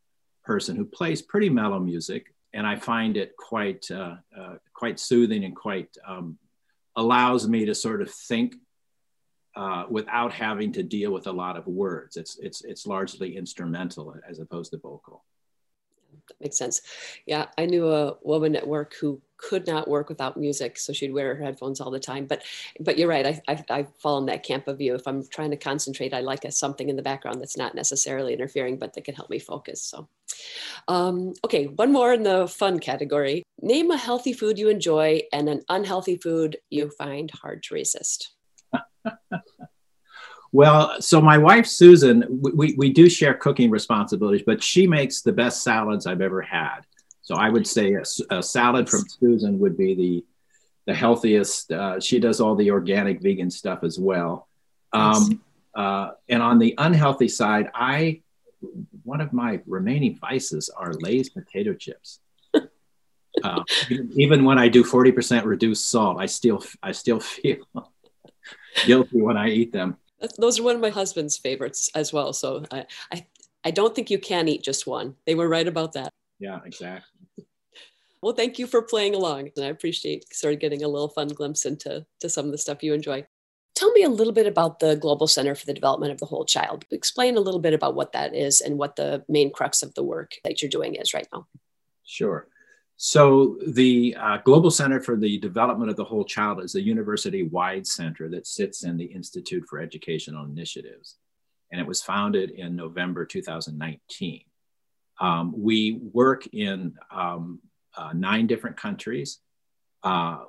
person 0.45 0.77
who 0.77 0.85
plays 0.85 1.23
pretty 1.23 1.49
mellow 1.49 1.79
music, 1.79 2.35
and 2.53 2.67
I 2.67 2.77
find 2.77 3.17
it 3.17 3.37
quite 3.37 3.91
uh, 3.91 4.17
uh, 4.37 4.55
quite 4.73 4.99
soothing 4.99 5.45
and 5.45 5.55
quite 5.55 5.97
um, 6.07 6.39
allows 6.97 7.49
me 7.49 7.65
to 7.67 7.75
sort 7.75 8.03
of 8.03 8.11
think 8.11 8.57
uh, 9.57 9.85
without 9.91 10.33
having 10.33 10.73
to 10.73 10.83
deal 10.83 11.13
with 11.13 11.27
a 11.27 11.33
lot 11.33 11.57
of 11.57 11.67
words. 11.67 12.17
It's 12.17 12.39
it's 12.39 12.63
it's 12.65 12.87
largely 12.87 13.37
instrumental 13.37 14.15
as 14.29 14.39
opposed 14.39 14.73
to 14.73 14.79
vocal. 14.79 15.25
That 16.29 16.41
makes 16.41 16.59
sense. 16.59 16.81
Yeah, 17.27 17.47
I 17.59 17.67
knew 17.67 17.89
a 17.89 18.17
woman 18.23 18.57
at 18.57 18.67
work 18.67 18.95
who 18.95 19.21
could 19.41 19.67
not 19.67 19.89
work 19.89 20.09
without 20.09 20.37
music 20.37 20.79
so 20.79 20.93
she'd 20.93 21.13
wear 21.13 21.35
her 21.35 21.45
headphones 21.45 21.81
all 21.81 21.91
the 21.91 21.99
time 21.99 22.27
but 22.27 22.43
but 22.79 22.99
you're 22.99 23.09
right 23.09 23.27
I, 23.27 23.41
I, 23.49 23.65
I 23.71 23.87
fall 23.99 24.19
in 24.19 24.27
that 24.27 24.43
camp 24.43 24.69
of 24.69 24.81
you 24.81 24.95
if 24.95 25.07
i'm 25.07 25.27
trying 25.27 25.51
to 25.51 25.57
concentrate 25.57 26.13
i 26.13 26.21
like 26.21 26.45
a, 26.45 26.53
something 26.53 26.89
in 26.89 26.97
the 26.97 27.03
background 27.03 27.41
that's 27.41 27.57
not 27.57 27.75
necessarily 27.75 28.35
interfering 28.35 28.77
but 28.77 28.93
that 28.95 29.05
can 29.05 29.15
help 29.15 29.31
me 29.31 29.39
focus 29.39 29.83
so 29.83 30.09
um, 30.89 31.33
okay 31.45 31.67
one 31.67 31.93
more 31.93 32.13
in 32.13 32.23
the 32.23 32.47
fun 32.49 32.79
category 32.79 33.43
name 33.61 33.91
a 33.91 33.97
healthy 33.97 34.33
food 34.33 34.59
you 34.59 34.69
enjoy 34.69 35.21
and 35.33 35.49
an 35.49 35.61
unhealthy 35.69 36.17
food 36.17 36.57
you 36.71 36.91
find 36.99 37.31
hard 37.43 37.63
to 37.63 37.75
resist 37.75 38.35
Well, 40.53 41.01
so 41.01 41.21
my 41.21 41.39
wife 41.39 41.67
Susan, 41.67 42.25
we, 42.29 42.75
we 42.77 42.93
do 42.93 43.09
share 43.09 43.35
cooking 43.35 43.71
responsibilities, 43.71 44.43
but 44.45 44.63
she 44.63 44.87
makes 44.87 45.23
the 45.23 45.33
best 45.33 45.63
salads 45.63 46.07
I've 46.07 46.21
ever 46.21 46.43
had. 46.43 46.81
So 47.23 47.37
I 47.37 47.49
would 47.49 47.67
say 47.67 47.95
a, 47.95 48.03
a 48.31 48.43
salad 48.43 48.89
from 48.89 49.05
Susan 49.09 49.59
would 49.61 49.77
be 49.77 49.95
the 49.95 50.25
the 50.87 50.95
healthiest. 50.95 51.71
Uh, 51.71 52.01
she 52.01 52.19
does 52.19 52.41
all 52.41 52.57
the 52.57 52.71
organic 52.73 53.21
vegan 53.21 53.51
stuff 53.51 53.85
as 53.85 53.99
well. 54.01 54.49
Um, 54.93 55.41
uh, 55.75 56.13
and 56.29 56.43
on 56.43 56.59
the 56.59 56.75
unhealthy 56.79 57.29
side, 57.29 57.71
I 57.73 58.23
one 59.05 59.21
of 59.21 59.33
my 59.33 59.61
remaining 59.67 60.19
vices 60.21 60.71
are 60.77 60.93
Lay's 60.95 61.31
potato 61.31 61.75
chips. 61.75 62.21
uh, 63.43 63.63
even, 63.89 64.13
even 64.17 64.45
when 64.45 64.59
I 64.59 64.69
do 64.69 64.85
forty 64.85 65.13
percent 65.13 65.47
reduced 65.47 65.91
salt, 65.91 66.19
I 66.21 66.27
still 66.27 66.63
I 66.83 66.93
still 66.93 67.21
feel 67.21 67.59
guilty 68.87 69.21
when 69.21 69.37
I 69.37 69.49
eat 69.51 69.73
them. 69.73 69.97
Those 70.39 70.61
are 70.61 70.63
one 70.63 70.75
of 70.75 70.83
my 70.83 70.91
husband's 70.91 71.39
favorites 71.39 71.91
as 71.95 72.13
well. 72.13 72.33
So 72.33 72.65
I, 72.71 72.87
I 73.13 73.27
I 73.65 73.71
don't 73.71 73.95
think 73.95 74.11
you 74.11 74.19
can 74.19 74.49
eat 74.49 74.63
just 74.63 74.87
one. 74.87 75.17
They 75.27 75.35
were 75.35 75.49
right 75.49 75.67
about 75.67 75.93
that. 75.93 76.13
Yeah, 76.39 76.61
exactly. 76.65 77.21
Well, 78.23 78.35
thank 78.35 78.59
you 78.59 78.67
for 78.67 78.83
playing 78.83 79.15
along. 79.15 79.51
And 79.57 79.65
I 79.65 79.69
appreciate 79.69 80.35
sort 80.35 80.55
of 80.55 80.61
getting 80.61 80.83
a 80.83 80.89
little 80.89 81.09
fun 81.09 81.29
glimpse 81.29 81.65
into 81.65 82.05
to 82.21 82.29
some 82.29 82.47
of 82.47 82.53
the 82.53 82.59
stuff 82.59 82.83
you 82.83 82.93
enjoy. 82.93 83.27
Tell 83.81 83.93
me 83.93 84.03
a 84.03 84.11
little 84.11 84.35
bit 84.35 84.47
about 84.47 84.79
the 84.79 84.95
Global 84.95 85.27
Center 85.27 85.55
for 85.55 85.65
the 85.65 85.73
Development 85.73 86.13
of 86.13 86.19
the 86.19 86.27
Whole 86.27 86.45
Child. 86.45 86.85
Explain 86.91 87.39
a 87.39 87.41
little 87.41 87.61
bit 87.61 87.73
about 87.73 87.95
what 87.95 88.13
that 88.13 88.35
is 88.35 88.61
and 88.61 88.77
what 88.77 88.95
the 88.95 89.25
main 89.27 89.51
crux 89.51 89.83
of 89.83 89.95
the 89.95 90.03
work 90.03 90.35
that 90.45 90.61
you're 90.61 90.69
doing 90.69 90.97
is 90.97 91.15
right 91.15 91.27
now. 91.33 91.47
Sure. 92.05 92.47
So, 92.99 93.57
the 93.67 94.15
uh, 94.21 94.37
Global 94.45 94.71
Center 94.71 95.01
for 95.01 95.17
the 95.17 95.39
Development 95.39 95.89
of 95.89 95.97
the 95.97 96.05
Whole 96.05 96.27
Child 96.27 96.63
is 96.63 96.75
a 96.75 96.83
university 96.83 97.45
wide 97.45 97.87
center 97.87 98.29
that 98.29 98.47
sits 98.47 98.85
in 98.85 98.99
the 98.99 99.07
Institute 99.07 99.65
for 99.67 99.79
Educational 99.79 100.45
Initiatives. 100.45 101.17
And 101.73 101.81
it 101.81 101.87
was 101.87 102.03
founded 102.03 102.51
in 102.51 102.77
November 102.77 103.25
2019. 103.25 104.43
Um, 105.23 105.55
we 105.57 106.03
work 106.13 106.47
in 106.53 106.97
um, 107.11 107.61
uh, 107.97 108.13
nine 108.13 108.47
different 108.47 108.77
countries. 108.77 109.39
Uh, 110.03 110.41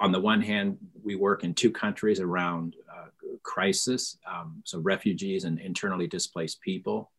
on 0.00 0.12
the 0.12 0.20
one 0.20 0.40
hand, 0.40 0.78
we 1.04 1.14
work 1.14 1.44
in 1.44 1.54
two 1.54 1.70
countries 1.70 2.20
around 2.20 2.74
uh, 2.90 3.08
crisis, 3.42 4.18
um, 4.26 4.62
so 4.64 4.78
refugees 4.80 5.44
and 5.44 5.60
internally 5.60 6.06
displaced 6.06 6.60
people. 6.62 7.10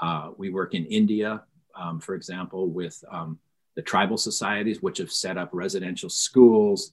Uh, 0.00 0.30
we 0.36 0.50
work 0.50 0.74
in 0.74 0.84
India, 0.86 1.42
um, 1.74 1.98
for 1.98 2.14
example, 2.14 2.68
with 2.68 3.02
um, 3.10 3.38
the 3.74 3.82
tribal 3.82 4.18
societies, 4.18 4.82
which 4.82 4.98
have 4.98 5.10
set 5.10 5.38
up 5.38 5.48
residential 5.52 6.10
schools 6.10 6.92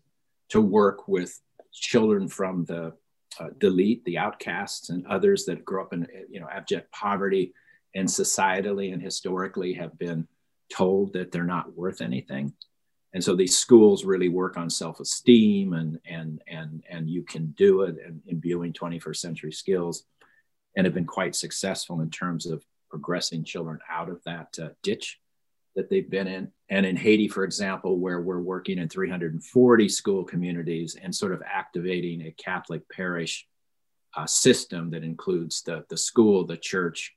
to 0.50 0.62
work 0.62 1.08
with 1.08 1.40
children 1.74 2.28
from 2.28 2.63
the 2.66 2.94
uh, 3.40 3.50
Dalit, 3.60 4.04
the 4.06 4.18
outcasts, 4.18 4.90
and 4.90 5.06
others 5.08 5.46
that 5.46 5.66
grow 5.66 5.84
up 5.84 5.94
in 5.94 6.08
you 6.30 6.40
know 6.40 6.48
abject 6.50 6.92
poverty 6.92 7.54
and 7.96 8.08
societally 8.08 8.94
and 8.94 9.01
historically 9.01 9.74
have 9.74 9.98
been 10.00 10.28
told 10.74 11.13
that 11.13 11.32
they're 11.32 11.44
not 11.44 11.75
worth 11.75 12.01
anything. 12.01 12.54
And 13.14 13.24
so 13.24 13.36
these 13.36 13.58
schools 13.58 14.06
really 14.06 14.30
work 14.30 14.58
on 14.58 14.70
self-esteem 14.70 15.74
and 15.74 16.00
and 16.06 16.42
and 16.48 16.84
and 16.90 17.10
you 17.10 17.24
can 17.24 17.48
do 17.58 17.82
it 17.84 17.96
and 18.06 18.22
imbuing 18.28 18.74
21st 18.74 19.16
century 19.16 19.52
skills 19.52 20.04
and 20.76 20.86
have 20.86 20.94
been 20.94 21.06
quite 21.06 21.36
successful 21.36 22.02
in 22.02 22.10
terms 22.10 22.46
of 22.46 22.64
progressing 22.90 23.44
children 23.44 23.80
out 23.90 24.10
of 24.10 24.24
that 24.26 24.58
uh, 24.62 24.70
ditch 24.84 25.20
that 25.76 25.90
they've 25.90 26.10
been 26.10 26.28
in. 26.28 26.52
And 26.70 26.86
in 26.86 26.96
Haiti, 26.96 27.28
for 27.28 27.44
example, 27.44 27.98
where 27.98 28.22
we're 28.22 28.42
working 28.42 28.78
in 28.78 28.90
340 28.90 29.90
school 29.90 30.24
communities 30.24 30.98
and 31.02 31.14
sort 31.14 31.34
of 31.34 31.42
activating 31.46 32.22
a 32.22 32.32
Catholic 32.32 32.88
parish 32.90 33.48
uh, 34.16 34.26
system 34.26 34.90
that 34.92 35.04
includes 35.04 35.62
the, 35.62 35.86
the 35.90 35.98
school, 35.98 36.46
the 36.46 36.58
church, 36.58 37.16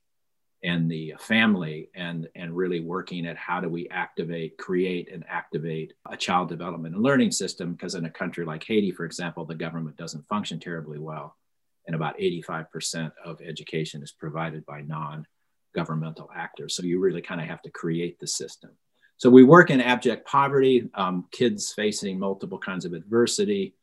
and 0.63 0.89
the 0.89 1.13
family 1.19 1.89
and 1.95 2.27
and 2.35 2.55
really 2.55 2.79
working 2.79 3.25
at 3.25 3.37
how 3.37 3.59
do 3.59 3.67
we 3.67 3.89
activate 3.89 4.57
create 4.57 5.11
and 5.11 5.23
activate 5.27 5.93
a 6.09 6.17
child 6.17 6.49
development 6.49 6.95
and 6.95 7.03
learning 7.03 7.31
system. 7.31 7.73
Because 7.73 7.95
in 7.95 8.05
a 8.05 8.09
country 8.09 8.45
like 8.45 8.63
haiti 8.63 8.91
for 8.91 9.05
example 9.05 9.45
the 9.45 9.55
government 9.55 9.97
doesn't 9.97 10.27
function 10.27 10.59
terribly 10.59 10.99
well 10.99 11.35
and 11.87 11.95
about 11.95 12.17
85% 12.19 13.11
of 13.25 13.41
education 13.41 14.03
is 14.03 14.11
provided 14.11 14.63
by 14.67 14.81
non-governmental 14.81 16.29
actors. 16.35 16.75
So 16.75 16.83
you 16.83 16.99
really 16.99 17.23
kind 17.23 17.41
of 17.41 17.47
have 17.47 17.63
to 17.63 17.71
create 17.71 18.19
the 18.19 18.27
system. 18.27 18.69
So 19.17 19.31
we 19.31 19.43
work 19.43 19.71
in 19.71 19.81
abject 19.81 20.27
poverty 20.27 20.89
um, 20.93 21.25
kids 21.31 21.73
facing 21.73 22.19
multiple 22.19 22.59
kinds 22.59 22.85
of 22.85 22.93
adversity 22.93 23.73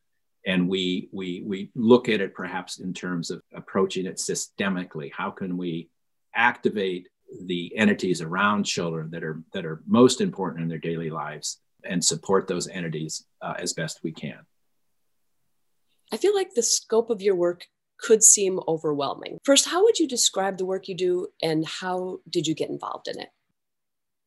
and 0.46 0.68
we 0.68 1.08
we 1.12 1.42
we 1.44 1.70
look 1.74 2.08
at 2.08 2.20
it 2.20 2.34
perhaps 2.34 2.78
in 2.78 2.94
terms 2.94 3.30
of 3.30 3.42
approaching 3.54 4.06
it 4.06 4.16
systemically. 4.16 5.10
How 5.12 5.30
can 5.30 5.56
we 5.56 5.90
activate 6.38 7.08
the 7.44 7.76
entities 7.76 8.22
around 8.22 8.64
children 8.64 9.10
that 9.10 9.22
are 9.22 9.42
that 9.52 9.66
are 9.66 9.82
most 9.86 10.22
important 10.22 10.62
in 10.62 10.68
their 10.68 10.78
daily 10.78 11.10
lives 11.10 11.60
and 11.84 12.02
support 12.02 12.46
those 12.46 12.68
entities 12.68 13.24
uh, 13.42 13.54
as 13.58 13.74
best 13.74 14.00
we 14.02 14.12
can. 14.12 14.38
I 16.12 16.16
feel 16.16 16.34
like 16.34 16.54
the 16.54 16.62
scope 16.62 17.10
of 17.10 17.20
your 17.20 17.34
work 17.34 17.66
could 18.00 18.22
seem 18.22 18.60
overwhelming. 18.66 19.38
First, 19.44 19.68
how 19.68 19.82
would 19.82 19.98
you 19.98 20.08
describe 20.08 20.56
the 20.56 20.64
work 20.64 20.88
you 20.88 20.94
do 20.94 21.26
and 21.42 21.66
how 21.66 22.18
did 22.30 22.46
you 22.46 22.54
get 22.54 22.70
involved 22.70 23.08
in 23.08 23.20
it? 23.20 23.28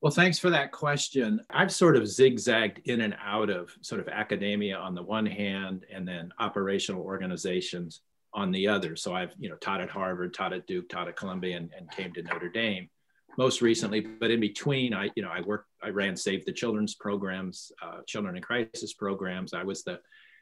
Well, 0.02 0.12
thanks 0.12 0.40
for 0.40 0.50
that 0.50 0.72
question. 0.72 1.42
I've 1.50 1.72
sort 1.72 1.96
of 1.96 2.08
zigzagged 2.08 2.82
in 2.86 3.02
and 3.02 3.16
out 3.24 3.50
of 3.50 3.72
sort 3.82 4.02
of 4.02 4.08
academia 4.08 4.76
on 4.76 4.96
the 4.96 5.04
one 5.04 5.26
hand 5.26 5.86
and 5.94 6.08
then 6.08 6.32
operational 6.40 7.04
organizations 7.04 8.02
on 8.34 8.52
the 8.52 8.68
other. 8.68 8.96
So 8.96 9.14
I've, 9.14 9.34
you 9.40 9.50
know, 9.50 9.56
taught 9.58 9.82
at 9.82 9.90
Harvard, 9.90 10.34
taught 10.34 10.54
at 10.54 10.68
Duke, 10.68 10.90
taught 10.90 11.08
at 11.08 11.16
Columbia 11.16 11.58
and, 11.58 11.70
and 11.78 11.92
came 11.92 12.14
to 12.14 12.24
Notre 12.24 12.50
Dame 12.50 12.90
most 13.38 13.62
recently. 13.62 14.02
But 14.02 14.32
in 14.32 14.40
between, 14.40 14.94
I, 14.94 15.10
you 15.16 15.24
know, 15.24 15.32
I 15.32 15.42
worked, 15.42 15.68
I 15.84 15.90
ran 15.90 16.16
Save 16.16 16.46
the 16.46 16.54
Children's 16.54 16.96
programs, 16.96 17.72
uh, 17.82 18.00
children 18.08 18.36
in 18.36 18.42
crisis 18.42 18.94
programs. 18.94 19.54
I 19.54 19.64
was 19.64 19.84
the 19.84 20.00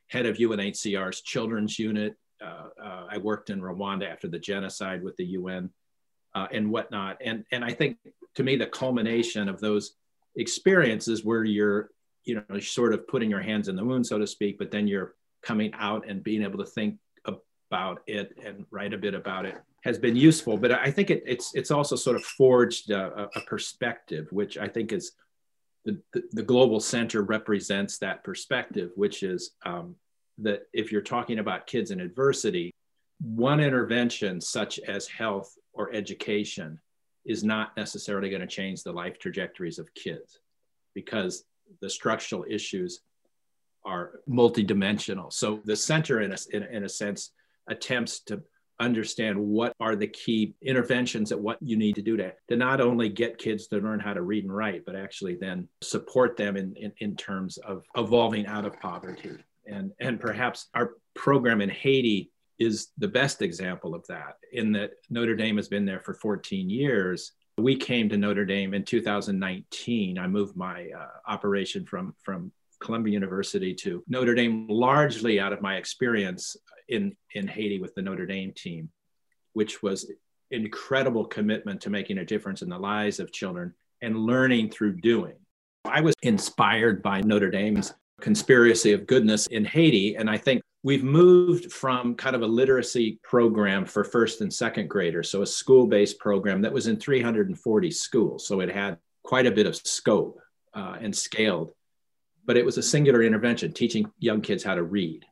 head 0.07 0.25
of 0.25 0.37
UNHCR's 0.37 1.21
children's 1.21 1.77
unit. 1.79 2.15
Uh, 2.43 2.69
uh, 2.81 3.07
I 3.09 3.17
worked 3.17 3.49
in 3.49 3.61
Rwanda 3.61 4.09
after 4.09 4.27
the 4.27 4.39
genocide 4.39 5.03
with 5.03 5.15
the 5.17 5.25
UN 5.25 5.69
uh, 6.35 6.47
and 6.51 6.71
whatnot. 6.71 7.17
And, 7.23 7.43
and 7.51 7.63
I 7.63 7.73
think 7.73 7.97
to 8.35 8.43
me, 8.43 8.55
the 8.55 8.67
culmination 8.67 9.49
of 9.49 9.59
those 9.59 9.93
experiences 10.35 11.25
where 11.25 11.43
you're, 11.43 11.89
you 12.23 12.43
know, 12.49 12.59
sort 12.59 12.93
of 12.93 13.07
putting 13.07 13.29
your 13.29 13.41
hands 13.41 13.67
in 13.67 13.75
the 13.75 13.83
wound, 13.83 14.05
so 14.05 14.17
to 14.17 14.27
speak, 14.27 14.57
but 14.57 14.71
then 14.71 14.87
you're 14.87 15.15
coming 15.41 15.71
out 15.73 16.07
and 16.07 16.23
being 16.23 16.43
able 16.43 16.59
to 16.59 16.65
think 16.65 16.97
about 17.69 18.01
it 18.07 18.35
and 18.43 18.65
write 18.71 18.93
a 18.93 18.97
bit 18.97 19.13
about 19.13 19.45
it 19.45 19.55
has 19.83 19.97
been 19.97 20.15
useful. 20.15 20.57
But 20.57 20.71
I 20.71 20.91
think 20.91 21.09
it, 21.09 21.23
it's 21.25 21.53
it's 21.53 21.71
also 21.71 21.95
sort 21.95 22.15
of 22.15 22.23
forged 22.23 22.89
a, 22.91 23.29
a 23.35 23.41
perspective, 23.41 24.27
which 24.31 24.57
I 24.57 24.67
think 24.67 24.91
is 24.91 25.13
the, 25.85 25.99
the, 26.13 26.23
the, 26.33 26.43
global 26.43 26.79
center 26.79 27.21
represents 27.21 27.97
that 27.99 28.23
perspective, 28.23 28.91
which 28.95 29.23
is 29.23 29.51
um, 29.65 29.95
that 30.39 30.63
if 30.73 30.91
you're 30.91 31.01
talking 31.01 31.39
about 31.39 31.67
kids 31.67 31.91
in 31.91 32.01
adversity, 32.01 32.71
one 33.21 33.59
intervention 33.59 34.41
such 34.41 34.79
as 34.79 35.07
health 35.07 35.55
or 35.73 35.93
education 35.93 36.79
is 37.25 37.43
not 37.43 37.75
necessarily 37.77 38.29
going 38.29 38.41
to 38.41 38.47
change 38.47 38.83
the 38.83 38.91
life 38.91 39.19
trajectories 39.19 39.79
of 39.79 39.93
kids 39.93 40.39
because 40.93 41.45
the 41.81 41.89
structural 41.89 42.45
issues 42.49 43.01
are 43.85 44.19
multidimensional. 44.27 45.31
So 45.31 45.61
the 45.63 45.75
center, 45.75 46.21
in 46.21 46.33
a, 46.33 46.37
in, 46.51 46.63
in 46.63 46.83
a 46.83 46.89
sense, 46.89 47.31
attempts 47.69 48.21
to 48.21 48.41
understand 48.79 49.37
what 49.37 49.73
are 49.79 49.95
the 49.95 50.07
key 50.07 50.53
interventions 50.61 51.29
that 51.29 51.39
what 51.39 51.57
you 51.61 51.77
need 51.77 51.95
to 51.95 52.01
do 52.01 52.15
to, 52.17 52.31
to 52.47 52.55
not 52.55 52.79
only 52.79 53.09
get 53.09 53.37
kids 53.37 53.67
to 53.67 53.77
learn 53.77 53.99
how 53.99 54.13
to 54.13 54.21
read 54.21 54.45
and 54.45 54.55
write, 54.55 54.85
but 54.85 54.95
actually 54.95 55.35
then 55.35 55.67
support 55.81 56.37
them 56.37 56.55
in, 56.55 56.73
in, 56.77 56.91
in 56.99 57.15
terms 57.15 57.57
of 57.57 57.83
evolving 57.97 58.45
out 58.47 58.65
of 58.65 58.79
poverty. 58.79 59.31
And, 59.67 59.91
and 59.99 60.19
perhaps 60.19 60.67
our 60.73 60.93
program 61.13 61.61
in 61.61 61.69
Haiti 61.69 62.31
is 62.57 62.89
the 62.97 63.07
best 63.07 63.41
example 63.41 63.93
of 63.93 64.05
that, 64.07 64.37
in 64.51 64.71
that 64.73 64.91
Notre 65.09 65.35
Dame 65.35 65.57
has 65.57 65.67
been 65.67 65.85
there 65.85 66.01
for 66.01 66.13
14 66.13 66.69
years. 66.69 67.33
We 67.57 67.75
came 67.75 68.09
to 68.09 68.17
Notre 68.17 68.45
Dame 68.45 68.73
in 68.73 68.83
2019. 68.83 70.17
I 70.17 70.27
moved 70.27 70.55
my 70.55 70.87
uh, 70.97 71.07
operation 71.27 71.85
from, 71.85 72.15
from 72.23 72.51
Columbia 72.79 73.13
University 73.13 73.73
to 73.75 74.03
Notre 74.07 74.35
Dame 74.35 74.67
largely 74.69 75.39
out 75.39 75.53
of 75.53 75.61
my 75.61 75.75
experience 75.75 76.55
in, 76.89 77.15
in 77.33 77.47
Haiti 77.47 77.79
with 77.79 77.95
the 77.95 78.01
Notre 78.01 78.25
Dame 78.25 78.51
team, 78.51 78.89
which 79.53 79.81
was 79.81 80.11
incredible 80.51 81.25
commitment 81.25 81.81
to 81.81 81.89
making 81.89 82.17
a 82.17 82.25
difference 82.25 82.61
in 82.61 82.69
the 82.69 82.77
lives 82.77 83.19
of 83.19 83.31
children 83.31 83.73
and 84.01 84.17
learning 84.17 84.69
through 84.69 84.99
doing. 84.99 85.35
I 85.85 86.01
was 86.01 86.15
inspired 86.21 87.01
by 87.01 87.21
Notre 87.21 87.51
Dame's 87.51 87.93
conspiracy 88.19 88.91
of 88.93 89.07
goodness 89.07 89.47
in 89.47 89.65
Haiti. 89.65 90.15
And 90.15 90.29
I 90.29 90.37
think 90.37 90.61
we've 90.83 91.03
moved 91.03 91.71
from 91.71 92.15
kind 92.15 92.35
of 92.35 92.41
a 92.41 92.47
literacy 92.47 93.19
program 93.23 93.85
for 93.85 94.03
first 94.03 94.41
and 94.41 94.53
second 94.53 94.89
graders, 94.89 95.29
so 95.29 95.41
a 95.41 95.47
school 95.47 95.87
based 95.87 96.19
program 96.19 96.61
that 96.61 96.73
was 96.73 96.87
in 96.87 96.97
340 96.97 97.91
schools. 97.91 98.47
So 98.47 98.59
it 98.59 98.69
had 98.69 98.97
quite 99.23 99.45
a 99.45 99.51
bit 99.51 99.65
of 99.65 99.75
scope 99.75 100.39
uh, 100.73 100.97
and 101.01 101.15
scaled, 101.15 101.71
but 102.45 102.57
it 102.57 102.65
was 102.65 102.77
a 102.77 102.83
singular 102.83 103.23
intervention, 103.23 103.73
teaching 103.73 104.11
young 104.19 104.41
kids 104.41 104.63
how 104.63 104.75
to 104.75 104.83
read. 104.83 105.25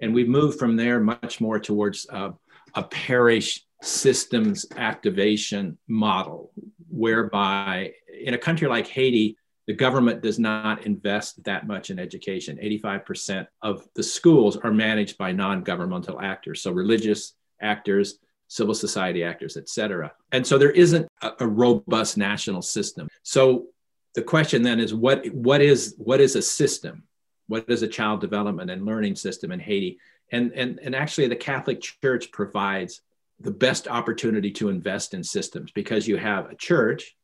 And 0.00 0.14
we've 0.14 0.28
moved 0.28 0.58
from 0.58 0.76
there 0.76 1.00
much 1.00 1.40
more 1.40 1.58
towards 1.58 2.06
a 2.10 2.82
parish 2.90 3.64
systems 3.82 4.66
activation 4.76 5.78
model, 5.88 6.50
whereby 6.88 7.92
in 8.22 8.34
a 8.34 8.38
country 8.38 8.68
like 8.68 8.86
Haiti, 8.86 9.36
the 9.66 9.74
government 9.74 10.22
does 10.22 10.38
not 10.38 10.86
invest 10.86 11.42
that 11.44 11.66
much 11.66 11.90
in 11.90 11.98
education. 11.98 12.58
85% 12.62 13.46
of 13.62 13.86
the 13.94 14.02
schools 14.02 14.56
are 14.56 14.72
managed 14.72 15.18
by 15.18 15.32
non-governmental 15.32 16.20
actors, 16.20 16.62
so 16.62 16.70
religious 16.70 17.34
actors, 17.60 18.18
civil 18.48 18.74
society 18.74 19.24
actors, 19.24 19.56
et 19.56 19.68
cetera. 19.68 20.12
And 20.30 20.46
so 20.46 20.56
there 20.56 20.70
isn't 20.70 21.08
a, 21.20 21.32
a 21.40 21.46
robust 21.46 22.16
national 22.16 22.62
system. 22.62 23.08
So 23.24 23.66
the 24.14 24.22
question 24.22 24.62
then 24.62 24.78
is 24.78 24.94
what, 24.94 25.26
what, 25.32 25.60
is, 25.60 25.94
what 25.98 26.20
is 26.20 26.36
a 26.36 26.42
system? 26.42 27.02
What 27.48 27.68
is 27.68 27.82
a 27.82 27.88
child 27.88 28.20
development 28.20 28.70
and 28.70 28.84
learning 28.84 29.16
system 29.16 29.52
in 29.52 29.60
Haiti? 29.60 29.98
And, 30.32 30.52
and, 30.52 30.78
and 30.82 30.94
actually, 30.94 31.28
the 31.28 31.36
Catholic 31.36 31.80
Church 31.80 32.32
provides 32.32 33.02
the 33.40 33.50
best 33.50 33.86
opportunity 33.86 34.50
to 34.50 34.68
invest 34.68 35.14
in 35.14 35.22
systems 35.22 35.70
because 35.70 36.08
you 36.08 36.16
have 36.16 36.50
a 36.50 36.54
church. 36.54 37.16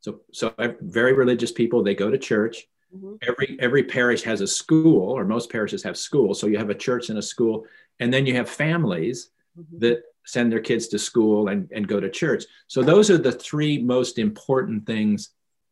So, 0.00 0.20
so 0.32 0.54
very 0.80 1.12
religious 1.12 1.52
people, 1.52 1.82
they 1.82 1.94
go 1.94 2.10
to 2.10 2.18
church. 2.18 2.68
Mm-hmm. 2.94 3.14
Every, 3.22 3.56
every 3.60 3.84
parish 3.84 4.22
has 4.22 4.40
a 4.40 4.46
school, 4.46 5.10
or 5.10 5.24
most 5.24 5.50
parishes 5.50 5.82
have 5.82 5.96
schools. 5.96 6.40
So 6.40 6.46
you 6.46 6.58
have 6.58 6.70
a 6.70 6.74
church 6.74 7.08
and 7.08 7.18
a 7.18 7.22
school. 7.22 7.66
And 7.98 8.12
then 8.12 8.26
you 8.26 8.34
have 8.36 8.48
families 8.48 9.30
mm-hmm. 9.58 9.78
that 9.78 10.02
send 10.24 10.52
their 10.52 10.60
kids 10.60 10.88
to 10.88 10.98
school 10.98 11.48
and, 11.48 11.70
and 11.72 11.88
go 11.88 12.00
to 12.00 12.08
church. 12.08 12.44
So 12.66 12.82
those 12.82 13.10
are 13.10 13.18
the 13.18 13.32
three 13.32 13.82
most 13.82 14.18
important 14.18 14.86
things 14.86 15.30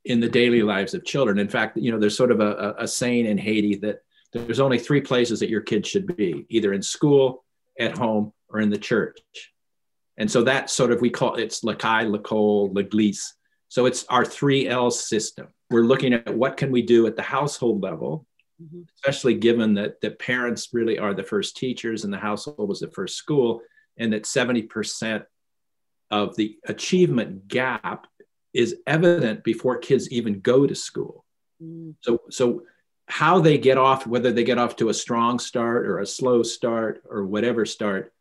in 0.09 0.21
the 0.21 0.29
daily 0.29 0.63
lives 0.63 0.95
of 0.95 1.05
children. 1.05 1.39
In 1.39 1.51
fact, 1.51 1.77
you 1.77 1.93
know, 1.93 1.99
there's 1.99 2.17
sort 2.17 2.33
of 2.33 2.41
a, 2.41 2.75
a 2.79 2.89
saying 2.89 3.27
in 3.27 3.37
Haiti 3.37 3.77
that 3.77 4.01
there's 4.33 4.59
only 4.59 4.79
three 4.79 5.03
places 5.03 5.39
that 5.41 5.51
your 5.51 5.61
kids 5.61 5.87
should 5.87 6.17
be 6.17 6.47
either 6.49 6.73
in 6.73 6.83
school, 6.83 7.45
at 7.79 7.97
home, 7.97 8.33
or 8.49 8.61
in 8.61 8.71
the 8.71 8.79
church. 8.79 9.21
And 10.17 10.31
so 10.31 10.43
that 10.43 10.71
sort 10.71 10.93
of 10.93 11.01
we 11.03 11.11
call 11.11 11.35
it's 11.35 11.63
l'école, 11.63 12.11
l'école, 12.11 12.75
l'église. 12.75 13.35
So 13.69 13.85
it's 13.85 14.07
our 14.09 14.25
three 14.25 14.67
L 14.67 14.91
system. 14.91 15.49
We're 15.71 15.85
looking 15.85 16.15
at 16.15 16.35
what 16.35 16.57
can 16.57 16.73
we 16.73 16.81
do 16.81 17.07
at 17.07 17.15
the 17.15 17.23
household 17.23 17.83
level, 17.83 18.27
mm-hmm. 18.61 18.83
especially 18.97 19.35
given 19.35 19.75
that 19.75 20.01
the 20.01 20.13
parents 20.13 20.71
really 20.73 20.99
are 20.99 21.13
the 21.13 21.23
first 21.23 21.59
teachers 21.59 22.05
and 22.05 22.13
the 22.13 22.19
household 22.19 22.67
was 22.69 22.81
the 22.81 22.91
first 22.91 23.17
school, 23.17 23.61
and 23.99 24.15
that 24.15 24.25
70% 24.25 25.25
of 26.11 26.35
the 26.37 26.57
achievement 26.67 27.47
gap 27.47 28.07
is 28.59 28.75
evident 28.89 29.45
before 29.45 29.79
kids 29.79 30.11
even 30.11 30.41
go 30.41 30.67
to 30.67 30.75
school. 30.75 31.25
Mm. 31.63 31.95
So, 32.01 32.23
so 32.29 32.63
how 33.07 33.39
they 33.39 33.57
get 33.57 33.79
off, 33.79 34.05
whether 34.05 34.33
they 34.33 34.43
get 34.43 34.59
off 34.59 34.75
to 34.77 34.89
a 34.89 34.95
strong 34.95 35.39
start 35.39 35.87
or 35.87 36.01
a 36.01 36.07
slow 36.07 36.43
start 36.43 37.01
or 37.09 37.25
whatever 37.25 37.65
start, 37.65 38.13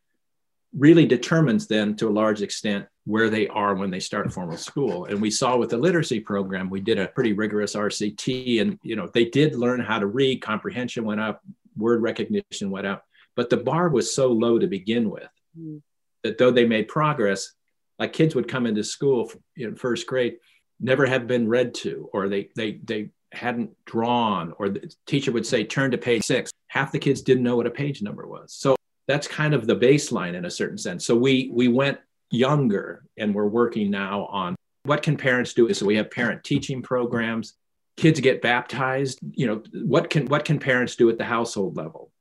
really 0.72 1.06
determines 1.06 1.66
then 1.66 1.96
to 1.96 2.08
a 2.08 2.10
large 2.10 2.40
extent 2.40 2.86
where 3.04 3.28
they 3.28 3.48
are 3.48 3.74
when 3.74 3.90
they 3.90 3.98
start 3.98 4.32
formal 4.32 4.56
school. 4.56 5.06
And 5.06 5.20
we 5.20 5.28
saw 5.28 5.56
with 5.56 5.70
the 5.70 5.76
literacy 5.76 6.20
program, 6.20 6.70
we 6.70 6.80
did 6.80 7.00
a 7.00 7.08
pretty 7.08 7.32
rigorous 7.32 7.74
RCT, 7.74 8.60
and 8.60 8.78
you 8.84 8.94
know 8.94 9.10
they 9.12 9.24
did 9.24 9.56
learn 9.56 9.80
how 9.80 9.98
to 9.98 10.06
read, 10.06 10.40
comprehension 10.40 11.04
went 11.04 11.20
up, 11.20 11.42
word 11.76 12.00
recognition 12.00 12.70
went 12.70 12.86
up, 12.86 13.04
but 13.34 13.50
the 13.50 13.56
bar 13.56 13.88
was 13.88 14.14
so 14.14 14.28
low 14.30 14.60
to 14.60 14.68
begin 14.68 15.10
with 15.10 15.30
mm. 15.58 15.82
that 16.22 16.38
though 16.38 16.52
they 16.52 16.64
made 16.64 16.86
progress, 16.86 17.54
like 17.98 18.12
kids 18.12 18.34
would 18.34 18.48
come 18.48 18.66
into 18.66 18.84
school 18.84 19.30
in 19.56 19.74
first 19.74 20.06
grade 20.06 20.36
never 20.80 21.06
have 21.06 21.26
been 21.26 21.48
read 21.48 21.74
to 21.74 22.08
or 22.12 22.28
they 22.28 22.48
they 22.56 22.78
they 22.84 23.10
hadn't 23.32 23.70
drawn 23.84 24.54
or 24.58 24.68
the 24.68 24.92
teacher 25.06 25.32
would 25.32 25.46
say 25.46 25.64
turn 25.64 25.90
to 25.90 25.98
page 25.98 26.22
six. 26.24 26.50
Half 26.68 26.92
the 26.92 26.98
kids 26.98 27.22
didn't 27.22 27.42
know 27.42 27.56
what 27.56 27.66
a 27.66 27.70
page 27.70 28.02
number 28.02 28.26
was. 28.26 28.52
So 28.54 28.76
that's 29.06 29.26
kind 29.26 29.54
of 29.54 29.66
the 29.66 29.76
baseline 29.76 30.34
in 30.34 30.44
a 30.44 30.50
certain 30.50 30.78
sense. 30.78 31.04
So 31.04 31.16
we 31.16 31.50
we 31.52 31.68
went 31.68 31.98
younger 32.30 33.04
and 33.16 33.34
we're 33.34 33.48
working 33.48 33.90
now 33.90 34.26
on 34.26 34.54
what 34.84 35.02
can 35.02 35.16
parents 35.16 35.52
do? 35.54 35.72
So 35.74 35.86
we 35.86 35.96
have 35.96 36.10
parent 36.10 36.44
teaching 36.44 36.82
programs. 36.82 37.54
Kids 37.96 38.20
get 38.20 38.40
baptized 38.40 39.18
you 39.32 39.46
know 39.46 39.62
what 39.84 40.08
can 40.08 40.26
what 40.26 40.44
can 40.44 40.58
parents 40.58 40.96
do 40.96 41.10
at 41.10 41.18
the 41.18 41.24
household 41.24 41.76
level? 41.76 42.12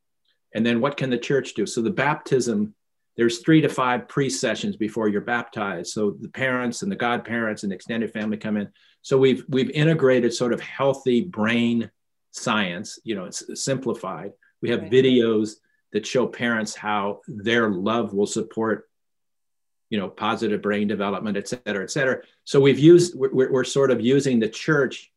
And 0.54 0.66
then 0.66 0.82
what 0.82 0.98
can 0.98 1.10
the 1.10 1.18
church 1.18 1.54
do? 1.54 1.66
So 1.66 1.82
the 1.82 1.92
baptism 1.92 2.74
there's 3.18 3.40
three 3.40 3.62
to 3.62 3.70
five 3.70 4.08
pre-sessions 4.08 4.78
before 4.78 5.10
you're 5.10 5.22
baptized. 5.22 5.92
So 5.92 6.16
the 6.22 6.30
parents 6.30 6.84
and 6.84 6.92
the 6.92 6.96
godparents 6.96 7.64
and 7.64 7.74
extended 7.74 8.14
family 8.14 8.38
come 8.38 8.58
in. 8.58 8.70
So 9.02 9.18
we've 9.18 9.44
we've 9.50 9.72
integrated 9.72 10.34
sort 10.34 10.54
of 10.54 10.62
healthy 10.62 11.22
brain 11.22 11.90
science. 12.32 13.00
You 13.04 13.16
know, 13.16 13.26
it's 13.26 13.44
simplified. 13.62 14.34
We 14.62 14.70
have 14.70 14.82
right. 14.82 14.92
videos 14.92 15.56
that 15.94 16.06
show 16.06 16.28
parents 16.28 16.76
how 16.76 17.22
their 17.28 17.70
love 17.70 18.14
will 18.14 18.28
support, 18.28 18.90
you 19.90 19.98
know, 19.98 20.10
positive 20.10 20.62
brain 20.62 20.88
development, 20.88 21.38
et 21.38 21.48
cetera, 21.48 21.84
et 21.84 21.92
cetera. 21.92 22.22
So 22.44 22.60
we've 22.60 22.80
used 22.80 23.16
we're, 23.16 23.52
we're 23.52 23.64
sort 23.64 23.90
of 23.90 24.00
using 24.02 24.40
the 24.40 24.50
church 24.50 25.12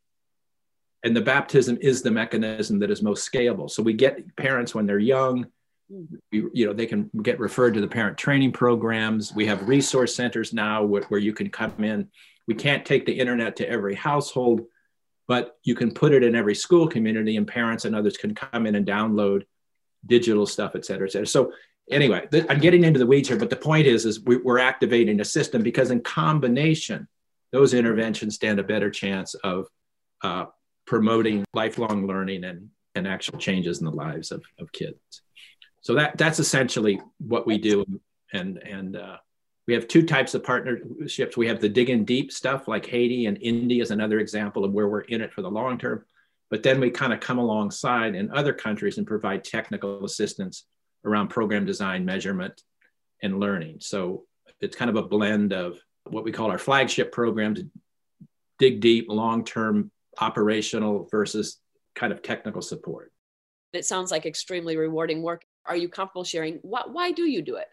and 1.03 1.17
the 1.17 1.21
baptism 1.21 1.79
is 1.81 2.03
the 2.03 2.11
mechanism 2.11 2.79
that 2.79 2.91
is 2.91 3.03
most 3.03 3.31
scalable. 3.31 3.71
So 3.71 3.83
we 3.83 3.93
get 3.93 4.37
parents 4.37 4.75
when 4.75 4.87
they're 4.87 4.99
young 4.99 5.47
we, 5.91 6.45
you 6.53 6.67
know, 6.67 6.73
they 6.73 6.87
can 6.87 7.11
get 7.23 7.39
referred 7.39 7.75
to 7.75 7.81
the 7.81 7.89
parent 7.89 8.17
training 8.17 8.53
programs. 8.53 9.35
We 9.35 9.47
have 9.47 9.69
resource 9.69 10.15
centers 10.15 10.53
now 10.53 10.85
where, 10.85 11.03
where 11.05 11.21
you 11.21 11.33
can 11.33 11.51
come 11.51 11.85
in. 11.85 12.09
We 12.47 12.55
can't 12.55 12.85
take 12.85 13.07
the 13.07 13.19
internet 13.19 13.57
to 13.57 13.69
every 13.69 13.95
household, 13.95 14.63
but 15.29 15.57
you 15.63 15.75
can 15.75 15.93
put 15.93 16.13
it 16.13 16.23
in 16.23 16.35
every 16.35 16.55
school 16.55 16.89
community, 16.89 17.37
and 17.37 17.47
parents 17.47 17.85
and 17.85 17.95
others 17.95 18.17
can 18.17 18.35
come 18.35 18.67
in 18.67 18.75
and 18.75 18.87
download 18.87 19.43
digital 20.07 20.47
stuff, 20.47 20.73
et 20.75 20.85
cetera, 20.85 21.07
et 21.07 21.13
cetera. 21.13 21.27
So 21.27 21.53
anyway, 21.91 22.27
th- 22.33 22.47
I'm 22.49 22.59
getting 22.59 22.85
into 22.85 22.99
the 22.99 23.07
weeds 23.07 23.29
here, 23.29 23.37
but 23.37 23.51
the 23.51 23.57
point 23.57 23.87
is, 23.87 24.07
is 24.07 24.21
we, 24.21 24.37
we're 24.37 24.59
activating 24.59 25.21
a 25.21 25.25
system 25.25 25.63
because 25.63 25.91
in 25.91 26.01
combination, 26.01 27.07
those 27.53 27.75
interventions 27.75 28.35
stand 28.37 28.59
a 28.59 28.65
better 28.65 28.91
chance 28.91 29.35
of 29.35 29.67
uh, 30.23 30.47
promoting 30.87 31.45
lifelong 31.53 32.07
learning 32.07 32.45
and, 32.45 32.69
and 32.95 33.07
actual 33.07 33.39
changes 33.39 33.79
in 33.81 33.85
the 33.85 33.93
lives 33.93 34.33
of, 34.33 34.43
of 34.59 34.73
kids. 34.73 35.23
So 35.83 35.95
that 35.95 36.19
that's 36.19 36.39
essentially 36.39 37.01
what 37.19 37.47
we 37.47 37.59
do. 37.59 37.85
And 38.33 38.59
and 38.59 38.97
uh, 38.97 39.17
we 39.67 39.75
have 39.75 39.89
two 39.89 40.05
types 40.05 40.35
of 40.35 40.45
partnerships. 40.45 41.37
We 41.37 41.47
have 41.49 41.61
the 41.61 41.69
dig 41.69 41.91
in 41.91 42.05
deep 42.05 42.33
stuff 42.33 42.69
like 42.69 42.87
Haiti 42.87 43.27
and 43.27 43.39
India 43.41 43.83
is 43.83 43.91
another 43.91 44.19
example 44.19 44.65
of 44.65 44.73
where 44.73 44.89
we're 44.89 45.03
in 45.03 45.21
it 45.21 45.33
for 45.33 45.43
the 45.43 45.51
long 45.51 45.79
term. 45.79 46.05
But 46.51 46.63
then 46.63 46.81
we 46.81 46.91
kind 46.91 47.13
of 47.13 47.21
come 47.21 47.39
alongside 47.39 48.15
in 48.15 48.31
other 48.33 48.53
countries 48.53 48.99
and 48.99 49.07
provide 49.07 49.45
technical 49.45 50.05
assistance 50.05 50.65
around 51.05 51.29
program 51.29 51.65
design, 51.65 52.05
measurement, 52.05 52.61
and 53.23 53.39
learning. 53.39 53.77
So 53.81 54.25
it's 54.61 54.77
kind 54.77 54.91
of 54.91 54.97
a 54.97 55.03
blend 55.03 55.53
of 55.53 55.79
what 56.05 56.25
we 56.25 56.33
call 56.33 56.51
our 56.51 56.59
flagship 56.59 57.13
programs, 57.13 57.61
dig 58.59 58.81
deep, 58.81 59.07
long 59.09 59.45
term 59.45 59.91
operational 60.21 61.09
versus 61.11 61.59
kind 61.95 62.13
of 62.13 62.23
technical 62.23 62.63
support. 62.63 63.13
It 63.73 63.85
sounds 63.85 64.11
like 64.11 64.27
extremely 64.27 64.77
rewarding 64.77 65.23
work. 65.23 65.45
Are 65.67 65.77
you 65.77 65.89
comfortable 65.89 66.25
sharing 66.25 66.55
what 66.63 66.93
why 66.93 67.13
do 67.13 67.25
you 67.25 67.43
do 67.43 67.57
it? 67.57 67.69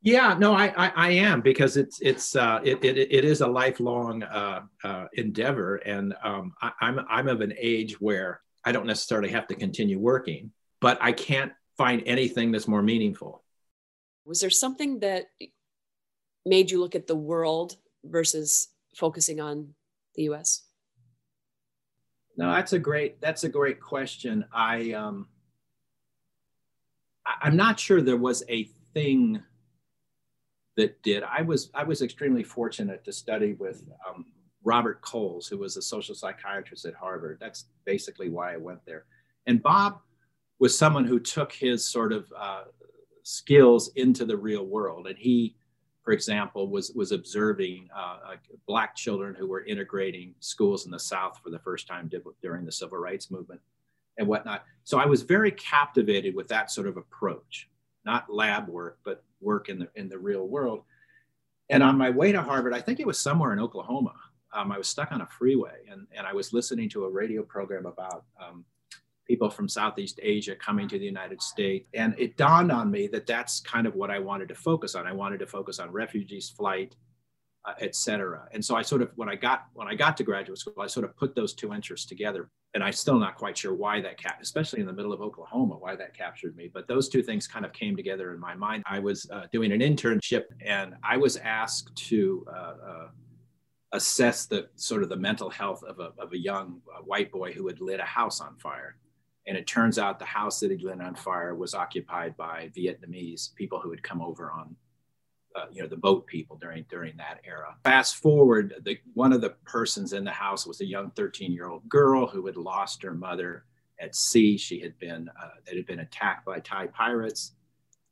Yeah, 0.00 0.36
no, 0.38 0.54
I, 0.54 0.66
I, 0.76 0.92
I 0.94 1.10
am 1.10 1.40
because 1.40 1.76
it's 1.76 2.00
it's 2.00 2.36
uh, 2.36 2.60
it, 2.62 2.84
it, 2.84 2.96
it 2.96 3.24
is 3.24 3.40
a 3.40 3.46
lifelong 3.46 4.22
uh, 4.22 4.60
uh, 4.84 5.06
endeavor, 5.14 5.76
and 5.76 6.14
um, 6.22 6.54
I, 6.62 6.70
I'm 6.80 7.00
I'm 7.08 7.28
of 7.28 7.40
an 7.40 7.52
age 7.58 8.00
where 8.00 8.40
I 8.64 8.70
don't 8.70 8.86
necessarily 8.86 9.30
have 9.30 9.48
to 9.48 9.56
continue 9.56 9.98
working, 9.98 10.52
but 10.80 10.98
I 11.00 11.12
can't 11.12 11.52
find 11.76 12.02
anything 12.06 12.52
that's 12.52 12.68
more 12.68 12.82
meaningful. 12.82 13.42
Was 14.24 14.40
there 14.40 14.50
something 14.50 15.00
that 15.00 15.26
made 16.46 16.70
you 16.70 16.80
look 16.80 16.94
at 16.94 17.06
the 17.06 17.16
world 17.16 17.76
versus 18.04 18.68
focusing 18.94 19.40
on 19.40 19.74
the 20.14 20.24
U.S.? 20.24 20.62
No, 22.36 22.52
that's 22.52 22.72
a 22.72 22.78
great 22.78 23.20
that's 23.20 23.42
a 23.42 23.48
great 23.48 23.80
question. 23.80 24.44
I 24.52 24.92
um, 24.92 25.26
I'm 27.42 27.56
not 27.56 27.78
sure 27.78 28.00
there 28.00 28.16
was 28.16 28.42
a 28.48 28.64
thing 28.94 29.42
that 30.76 31.02
did. 31.02 31.22
I 31.22 31.42
was 31.42 31.70
I 31.74 31.84
was 31.84 32.02
extremely 32.02 32.42
fortunate 32.42 33.04
to 33.04 33.12
study 33.12 33.54
with 33.54 33.84
um, 34.08 34.26
Robert 34.64 35.00
Coles, 35.00 35.46
who 35.46 35.58
was 35.58 35.76
a 35.76 35.82
social 35.82 36.14
psychiatrist 36.14 36.84
at 36.84 36.94
Harvard. 36.94 37.38
That's 37.40 37.66
basically 37.84 38.28
why 38.28 38.54
I 38.54 38.56
went 38.56 38.84
there. 38.86 39.04
And 39.46 39.62
Bob 39.62 40.00
was 40.58 40.76
someone 40.76 41.04
who 41.04 41.20
took 41.20 41.52
his 41.52 41.84
sort 41.84 42.12
of 42.12 42.32
uh, 42.36 42.64
skills 43.22 43.90
into 43.96 44.24
the 44.24 44.36
real 44.36 44.64
world, 44.64 45.06
and 45.06 45.18
he 45.18 45.56
for 46.08 46.12
example, 46.12 46.70
was 46.70 46.90
was 46.92 47.12
observing 47.12 47.86
uh, 47.94 48.36
black 48.66 48.96
children 48.96 49.34
who 49.34 49.46
were 49.46 49.66
integrating 49.66 50.34
schools 50.40 50.86
in 50.86 50.90
the 50.90 50.98
South 50.98 51.38
for 51.44 51.50
the 51.50 51.58
first 51.58 51.86
time 51.86 52.10
during 52.40 52.64
the 52.64 52.72
civil 52.72 52.96
rights 52.96 53.30
movement 53.30 53.60
and 54.18 54.26
whatnot. 54.26 54.64
So 54.84 54.98
I 54.98 55.06
was 55.06 55.22
very 55.22 55.50
captivated 55.52 56.34
with 56.34 56.48
that 56.48 56.70
sort 56.70 56.86
of 56.86 56.96
approach, 56.96 57.68
not 58.04 58.32
lab 58.32 58.68
work, 58.68 58.98
but 59.04 59.24
work 59.40 59.68
in 59.68 59.78
the 59.78 59.88
in 59.94 60.08
the 60.08 60.18
real 60.18 60.46
world. 60.46 60.82
And 61.70 61.82
on 61.82 61.96
my 61.96 62.10
way 62.10 62.32
to 62.32 62.42
Harvard, 62.42 62.74
I 62.74 62.80
think 62.80 63.00
it 63.00 63.06
was 63.06 63.18
somewhere 63.18 63.52
in 63.52 63.60
Oklahoma. 63.60 64.14
Um, 64.52 64.72
I 64.72 64.78
was 64.78 64.88
stuck 64.88 65.12
on 65.12 65.20
a 65.20 65.26
freeway, 65.26 65.84
and 65.90 66.06
and 66.12 66.26
I 66.26 66.32
was 66.32 66.52
listening 66.52 66.88
to 66.90 67.04
a 67.04 67.10
radio 67.10 67.42
program 67.42 67.86
about 67.86 68.24
um, 68.42 68.64
people 69.26 69.50
from 69.50 69.68
Southeast 69.68 70.18
Asia 70.22 70.56
coming 70.56 70.88
to 70.88 70.98
the 70.98 71.04
United 71.04 71.42
States. 71.42 71.86
And 71.94 72.14
it 72.18 72.36
dawned 72.36 72.72
on 72.72 72.90
me 72.90 73.06
that 73.08 73.26
that's 73.26 73.60
kind 73.60 73.86
of 73.86 73.94
what 73.94 74.10
I 74.10 74.18
wanted 74.18 74.48
to 74.48 74.54
focus 74.54 74.94
on. 74.94 75.06
I 75.06 75.12
wanted 75.12 75.38
to 75.40 75.46
focus 75.46 75.78
on 75.78 75.92
refugees, 75.92 76.48
flight, 76.48 76.96
uh, 77.64 77.74
et 77.80 77.94
cetera. 77.94 78.48
And 78.52 78.64
so 78.64 78.76
I 78.76 78.82
sort 78.82 79.02
of, 79.02 79.10
when 79.16 79.28
I 79.28 79.34
got 79.34 79.66
when 79.74 79.88
I 79.88 79.94
got 79.94 80.16
to 80.18 80.24
graduate 80.24 80.58
school, 80.58 80.74
I 80.80 80.86
sort 80.86 81.04
of 81.04 81.16
put 81.16 81.34
those 81.34 81.54
two 81.54 81.72
interests 81.72 82.06
together. 82.06 82.48
And 82.74 82.84
I'm 82.84 82.92
still 82.92 83.18
not 83.18 83.36
quite 83.36 83.56
sure 83.56 83.74
why 83.74 84.00
that 84.02 84.18
cap, 84.18 84.38
especially 84.42 84.80
in 84.80 84.86
the 84.86 84.92
middle 84.92 85.12
of 85.12 85.20
Oklahoma, 85.20 85.76
why 85.78 85.96
that 85.96 86.16
captured 86.16 86.54
me. 86.56 86.70
But 86.72 86.86
those 86.86 87.08
two 87.08 87.22
things 87.22 87.46
kind 87.46 87.64
of 87.64 87.72
came 87.72 87.96
together 87.96 88.32
in 88.34 88.40
my 88.40 88.54
mind. 88.54 88.84
I 88.86 88.98
was 88.98 89.28
uh, 89.30 89.46
doing 89.52 89.72
an 89.72 89.80
internship, 89.80 90.44
and 90.64 90.94
I 91.02 91.16
was 91.16 91.36
asked 91.36 91.94
to. 92.08 92.46
Uh, 92.48 92.74
uh 92.86 93.08
assess 93.92 94.44
the 94.44 94.68
sort 94.76 95.02
of 95.02 95.08
the 95.08 95.16
mental 95.16 95.48
health 95.48 95.82
of 95.82 95.98
a, 95.98 96.12
of 96.18 96.30
a 96.34 96.36
young 96.36 96.78
uh, 96.94 97.00
white 97.00 97.32
boy 97.32 97.50
who 97.54 97.66
had 97.66 97.80
lit 97.80 97.98
a 97.98 98.04
house 98.04 98.38
on 98.38 98.54
fire 98.58 98.98
and 99.48 99.56
it 99.56 99.66
turns 99.66 99.98
out 99.98 100.18
the 100.18 100.26
house 100.26 100.60
that 100.60 100.70
had 100.70 100.82
lit 100.82 101.00
on 101.00 101.14
fire 101.14 101.54
was 101.54 101.72
occupied 101.72 102.36
by 102.36 102.70
Vietnamese 102.76 103.54
people 103.54 103.80
who 103.80 103.90
had 103.90 104.02
come 104.02 104.20
over 104.20 104.52
on, 104.52 104.76
uh, 105.56 105.66
you 105.72 105.82
know, 105.82 105.88
the 105.88 105.96
boat 105.96 106.26
people 106.26 106.56
during 106.56 106.84
during 106.88 107.16
that 107.16 107.40
era. 107.44 107.74
Fast 107.84 108.16
forward, 108.16 108.74
the, 108.84 108.98
one 109.14 109.32
of 109.32 109.40
the 109.40 109.50
persons 109.64 110.12
in 110.12 110.24
the 110.24 110.30
house 110.30 110.66
was 110.66 110.80
a 110.80 110.86
young 110.86 111.10
13 111.12 111.52
year 111.52 111.68
old 111.68 111.88
girl 111.88 112.26
who 112.26 112.46
had 112.46 112.56
lost 112.56 113.02
her 113.02 113.14
mother 113.14 113.64
at 114.00 114.14
sea. 114.14 114.56
She 114.56 114.80
had 114.80 114.98
been 114.98 115.28
uh, 115.40 115.48
had 115.66 115.86
been 115.86 116.00
attacked 116.00 116.44
by 116.44 116.60
Thai 116.60 116.88
pirates. 116.88 117.52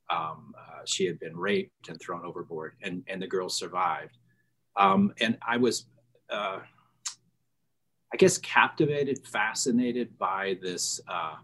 Um, 0.08 0.54
uh, 0.56 0.82
she 0.84 1.04
had 1.04 1.18
been 1.18 1.36
raped 1.36 1.88
and 1.88 2.00
thrown 2.00 2.24
overboard, 2.24 2.74
and 2.82 3.04
and 3.08 3.20
the 3.20 3.26
girl 3.26 3.48
survived. 3.48 4.16
Um, 4.76 5.12
and 5.20 5.38
I 5.46 5.56
was 5.56 5.86
uh, 6.30 6.60
I 8.12 8.16
guess, 8.16 8.38
captivated, 8.38 9.26
fascinated 9.26 10.16
by 10.16 10.56
this 10.62 11.00
uh, 11.08 11.34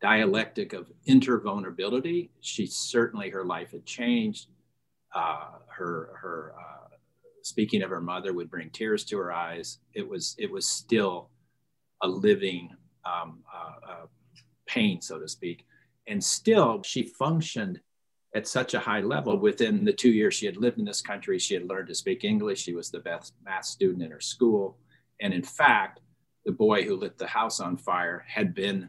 dialectic 0.00 0.72
of 0.72 0.90
intervulnerability. 1.06 2.30
She 2.40 2.66
certainly, 2.66 3.28
her 3.30 3.44
life 3.44 3.72
had 3.72 3.84
changed. 3.84 4.48
Uh, 5.14 5.58
her, 5.68 6.10
her 6.20 6.54
uh, 6.58 6.88
speaking 7.42 7.82
of 7.82 7.90
her 7.90 8.00
mother 8.00 8.32
would 8.32 8.50
bring 8.50 8.70
tears 8.70 9.04
to 9.04 9.18
her 9.18 9.32
eyes. 9.32 9.78
It 9.94 10.08
was, 10.08 10.34
it 10.38 10.50
was 10.50 10.68
still 10.68 11.30
a 12.02 12.08
living 12.08 12.70
um, 13.04 13.42
uh, 13.52 13.90
uh, 13.90 14.06
pain, 14.66 15.00
so 15.00 15.18
to 15.18 15.28
speak. 15.28 15.66
And 16.06 16.22
still, 16.22 16.82
she 16.82 17.02
functioned 17.02 17.80
at 18.34 18.46
such 18.46 18.74
a 18.74 18.80
high 18.80 19.00
level. 19.00 19.36
Within 19.36 19.84
the 19.84 19.92
two 19.92 20.10
years 20.10 20.34
she 20.34 20.46
had 20.46 20.56
lived 20.56 20.78
in 20.78 20.84
this 20.84 21.02
country, 21.02 21.38
she 21.38 21.54
had 21.54 21.68
learned 21.68 21.88
to 21.88 21.94
speak 21.94 22.24
English. 22.24 22.62
She 22.62 22.74
was 22.74 22.90
the 22.90 23.00
best 23.00 23.34
math 23.44 23.64
student 23.64 24.02
in 24.02 24.10
her 24.10 24.20
school. 24.20 24.78
And 25.20 25.34
in 25.34 25.42
fact, 25.42 26.00
the 26.44 26.52
boy 26.52 26.84
who 26.84 26.96
lit 26.96 27.18
the 27.18 27.26
house 27.26 27.60
on 27.60 27.76
fire 27.76 28.24
had 28.28 28.54
been 28.54 28.88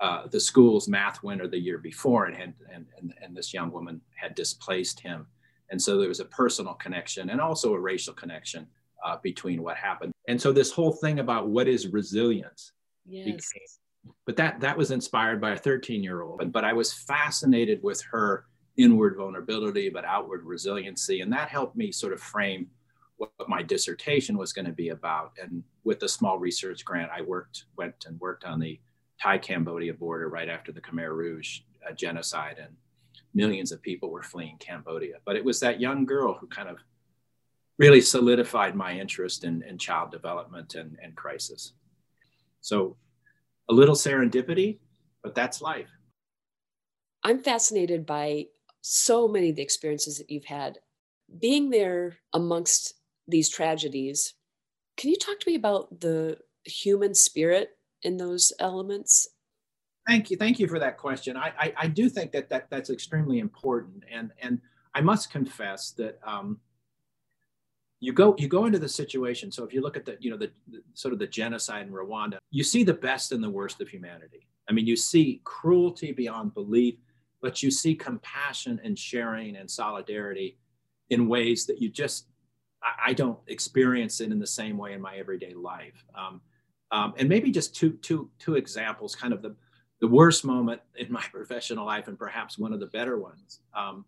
uh, 0.00 0.26
the 0.28 0.40
school's 0.40 0.88
math 0.88 1.22
winner 1.22 1.46
the 1.46 1.58
year 1.58 1.78
before, 1.78 2.24
and, 2.24 2.36
had, 2.36 2.54
and, 2.72 2.86
and, 2.98 3.14
and 3.22 3.36
this 3.36 3.52
young 3.52 3.70
woman 3.70 4.00
had 4.14 4.34
displaced 4.34 5.00
him. 5.00 5.26
And 5.70 5.80
so 5.80 5.98
there 5.98 6.08
was 6.08 6.20
a 6.20 6.24
personal 6.24 6.74
connection 6.74 7.30
and 7.30 7.40
also 7.40 7.74
a 7.74 7.78
racial 7.78 8.14
connection 8.14 8.66
uh, 9.04 9.16
between 9.22 9.62
what 9.62 9.76
happened. 9.76 10.12
And 10.28 10.40
so 10.40 10.52
this 10.52 10.72
whole 10.72 10.92
thing 10.92 11.18
about 11.18 11.48
what 11.48 11.68
is 11.68 11.88
resilience 11.88 12.72
yes. 13.06 13.24
became, 13.24 14.14
but 14.26 14.36
that 14.36 14.60
that 14.60 14.76
was 14.76 14.90
inspired 14.90 15.40
by 15.40 15.50
a 15.50 15.56
13 15.56 16.02
year 16.02 16.22
old. 16.22 16.38
But, 16.38 16.52
but 16.52 16.64
I 16.64 16.72
was 16.72 16.92
fascinated 16.92 17.80
with 17.82 18.02
her 18.10 18.46
inward 18.76 19.16
vulnerability, 19.16 19.90
but 19.90 20.04
outward 20.04 20.44
resiliency. 20.44 21.20
And 21.20 21.32
that 21.32 21.48
helped 21.48 21.76
me 21.76 21.92
sort 21.92 22.12
of 22.12 22.20
frame 22.20 22.68
what 23.18 23.30
my 23.48 23.62
dissertation 23.62 24.38
was 24.38 24.52
going 24.52 24.64
to 24.64 24.72
be 24.72 24.88
about. 24.88 25.32
And 25.40 25.62
with 25.84 26.02
a 26.02 26.08
small 26.08 26.38
research 26.38 26.84
grant, 26.84 27.10
I 27.14 27.20
worked, 27.20 27.64
went 27.76 28.06
and 28.06 28.18
worked 28.18 28.44
on 28.44 28.58
the 28.58 28.80
Thai 29.20 29.38
Cambodia 29.38 29.94
border 29.94 30.28
right 30.28 30.48
after 30.48 30.72
the 30.72 30.80
Khmer 30.80 31.14
Rouge 31.14 31.60
uh, 31.86 31.92
genocide, 31.92 32.56
and 32.58 32.74
millions 33.34 33.72
of 33.72 33.82
people 33.82 34.10
were 34.10 34.22
fleeing 34.22 34.56
Cambodia. 34.58 35.16
But 35.24 35.36
it 35.36 35.44
was 35.44 35.60
that 35.60 35.80
young 35.80 36.06
girl 36.06 36.34
who 36.34 36.46
kind 36.46 36.68
of 36.68 36.78
really 37.78 38.00
solidified 38.00 38.74
my 38.74 38.98
interest 38.98 39.44
in, 39.44 39.62
in 39.62 39.78
child 39.78 40.10
development 40.10 40.74
and, 40.74 40.98
and 41.02 41.14
crisis. 41.14 41.72
So 42.60 42.96
a 43.68 43.72
little 43.72 43.94
serendipity, 43.94 44.78
but 45.22 45.34
that's 45.34 45.62
life. 45.62 45.88
I'm 47.22 47.42
fascinated 47.42 48.06
by 48.06 48.46
so 48.82 49.28
many 49.28 49.50
of 49.50 49.56
the 49.56 49.62
experiences 49.62 50.18
that 50.18 50.30
you've 50.30 50.44
had. 50.44 50.78
Being 51.38 51.70
there 51.70 52.18
amongst 52.32 52.94
these 53.28 53.48
tragedies. 53.48 54.34
Can 54.96 55.10
you 55.10 55.16
talk 55.16 55.38
to 55.40 55.48
me 55.48 55.54
about 55.54 56.00
the 56.00 56.38
human 56.64 57.14
spirit 57.14 57.70
in 58.02 58.16
those 58.16 58.52
elements? 58.58 59.28
Thank 60.06 60.30
you. 60.30 60.36
Thank 60.36 60.58
you 60.58 60.66
for 60.66 60.78
that 60.78 60.96
question. 60.96 61.36
I, 61.36 61.52
I, 61.58 61.74
I 61.76 61.86
do 61.86 62.08
think 62.08 62.32
that, 62.32 62.48
that 62.48 62.70
that's 62.70 62.90
extremely 62.90 63.38
important. 63.38 64.04
And, 64.10 64.32
and 64.40 64.60
I 64.94 65.00
must 65.00 65.30
confess 65.30 65.92
that 65.92 66.18
um, 66.24 66.58
you 68.00 68.12
go 68.12 68.34
you 68.38 68.48
go 68.48 68.64
into 68.64 68.78
the 68.78 68.88
situation. 68.88 69.52
So 69.52 69.62
if 69.62 69.72
you 69.72 69.82
look 69.82 69.96
at 69.96 70.04
the 70.04 70.16
you 70.20 70.30
know 70.30 70.36
the, 70.36 70.50
the, 70.68 70.82
sort 70.94 71.12
of 71.12 71.18
the 71.18 71.26
genocide 71.26 71.86
in 71.86 71.92
Rwanda, 71.92 72.38
you 72.50 72.64
see 72.64 72.82
the 72.82 72.94
best 72.94 73.32
and 73.32 73.44
the 73.44 73.50
worst 73.50 73.80
of 73.80 73.88
humanity. 73.88 74.48
I 74.68 74.72
mean, 74.72 74.86
you 74.86 74.96
see 74.96 75.42
cruelty 75.44 76.12
beyond 76.12 76.54
belief, 76.54 76.96
but 77.42 77.62
you 77.62 77.70
see 77.70 77.94
compassion 77.94 78.80
and 78.82 78.98
sharing 78.98 79.56
and 79.56 79.70
solidarity 79.70 80.56
in 81.10 81.28
ways 81.28 81.66
that 81.66 81.80
you 81.80 81.90
just 81.90 82.26
I, 82.82 83.10
I 83.10 83.12
don't 83.12 83.38
experience 83.48 84.20
it 84.20 84.32
in 84.32 84.38
the 84.38 84.46
same 84.46 84.78
way 84.78 84.94
in 84.94 85.00
my 85.00 85.16
everyday 85.16 85.52
life. 85.52 86.04
Um, 86.14 86.40
um, 86.92 87.14
and 87.16 87.28
maybe 87.28 87.50
just 87.50 87.74
two 87.74 87.92
two 88.02 88.30
two 88.38 88.56
examples, 88.56 89.14
kind 89.14 89.32
of 89.32 89.42
the 89.42 89.54
the 90.00 90.08
worst 90.08 90.44
moment 90.44 90.80
in 90.96 91.12
my 91.12 91.24
professional 91.32 91.86
life, 91.86 92.08
and 92.08 92.18
perhaps 92.18 92.58
one 92.58 92.72
of 92.72 92.80
the 92.80 92.86
better 92.86 93.18
ones. 93.18 93.60
Um, 93.74 94.04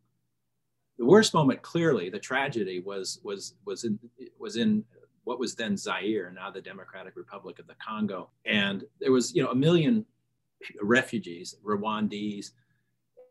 the 0.99 1.07
worst 1.07 1.35
moment, 1.35 1.62
clearly, 1.62 2.11
the 2.11 2.18
tragedy 2.18 2.81
was 2.81 3.21
was 3.23 3.55
was 3.64 3.85
in 3.85 3.99
was 4.38 4.57
in 4.57 4.85
what 5.25 5.38
was 5.38 5.55
then 5.55 5.77
Zaire, 5.77 6.33
now 6.35 6.51
the 6.51 6.61
Democratic 6.61 7.16
Republic 7.16 7.59
of 7.59 7.66
the 7.66 7.75
Congo, 7.85 8.31
and 8.45 8.85
there 9.01 9.12
was 9.12 9.35
you 9.35 9.42
know 9.42 9.51
a 9.51 9.55
million 9.55 10.05
refugees, 10.81 11.57
Rwandese, 11.64 12.51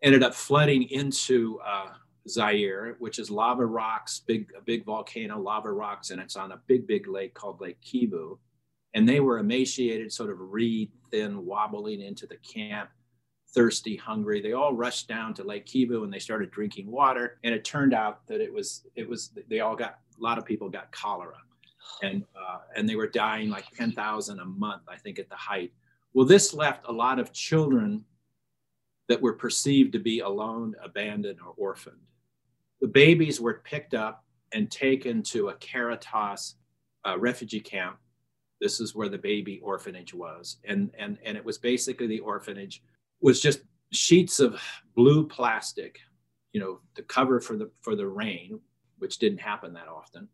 ended 0.01 0.23
up 0.23 0.33
flooding 0.33 0.83
into 0.83 1.59
uh, 1.65 1.89
Zaire, 2.27 2.95
which 2.99 3.19
is 3.19 3.29
lava 3.29 3.65
rocks, 3.65 4.21
big 4.25 4.51
a 4.57 4.61
big 4.61 4.85
volcano, 4.85 5.39
lava 5.39 5.71
rocks, 5.71 6.11
and 6.11 6.21
it's 6.21 6.35
on 6.35 6.51
a 6.51 6.61
big 6.67 6.87
big 6.87 7.07
lake 7.07 7.33
called 7.33 7.61
Lake 7.61 7.79
Kivu, 7.81 8.37
and 8.93 9.07
they 9.07 9.19
were 9.19 9.39
emaciated, 9.39 10.11
sort 10.11 10.29
of 10.29 10.39
reed 10.39 10.91
thin, 11.09 11.45
wobbling 11.45 12.01
into 12.01 12.27
the 12.27 12.37
camp 12.37 12.89
thirsty, 13.53 13.95
hungry. 13.95 14.41
They 14.41 14.53
all 14.53 14.73
rushed 14.73 15.07
down 15.07 15.33
to 15.35 15.43
Lake 15.43 15.65
Kivu 15.65 16.03
and 16.03 16.13
they 16.13 16.19
started 16.19 16.51
drinking 16.51 16.89
water. 16.89 17.39
And 17.43 17.53
it 17.53 17.65
turned 17.65 17.93
out 17.93 18.25
that 18.27 18.41
it 18.41 18.53
was 18.53 18.87
it 18.95 19.07
was 19.07 19.31
they 19.49 19.59
all 19.59 19.75
got 19.75 19.99
a 20.17 20.23
lot 20.23 20.37
of 20.37 20.45
people 20.45 20.69
got 20.69 20.91
cholera, 20.91 21.37
and 22.01 22.23
uh, 22.35 22.59
and 22.75 22.87
they 22.87 22.95
were 22.95 23.07
dying 23.07 23.49
like 23.49 23.69
ten 23.75 23.91
thousand 23.91 24.39
a 24.39 24.45
month, 24.45 24.83
I 24.87 24.97
think, 24.97 25.19
at 25.19 25.29
the 25.29 25.35
height. 25.35 25.73
Well, 26.13 26.25
this 26.25 26.53
left 26.53 26.87
a 26.87 26.91
lot 26.91 27.19
of 27.19 27.33
children 27.33 28.03
that 29.07 29.21
were 29.21 29.33
perceived 29.33 29.93
to 29.93 29.99
be 29.99 30.19
alone, 30.19 30.75
abandoned, 30.83 31.39
or 31.45 31.53
orphaned. 31.57 31.97
The 32.81 32.87
babies 32.87 33.41
were 33.41 33.61
picked 33.63 33.93
up 33.93 34.23
and 34.53 34.69
taken 34.69 35.23
to 35.23 35.49
a 35.49 35.53
Caritas 35.55 36.55
uh, 37.05 37.17
refugee 37.17 37.59
camp. 37.59 37.97
This 38.61 38.79
is 38.79 38.93
where 38.93 39.09
the 39.09 39.17
baby 39.17 39.59
orphanage 39.63 40.13
was, 40.13 40.57
and 40.63 40.91
and 40.97 41.17
and 41.25 41.35
it 41.35 41.43
was 41.43 41.57
basically 41.57 42.05
the 42.05 42.19
orphanage 42.19 42.83
was 43.19 43.41
just 43.41 43.61
sheets 43.91 44.39
of 44.39 44.61
blue 44.95 45.27
plastic, 45.27 45.99
you 46.53 46.61
know, 46.61 46.79
the 46.95 47.01
cover 47.01 47.39
for 47.39 47.57
the 47.57 47.71
for 47.81 47.95
the 47.95 48.07
rain, 48.07 48.59
which 48.99 49.17
didn't 49.17 49.39
happen 49.39 49.73
that 49.73 49.87
often, 49.87 50.27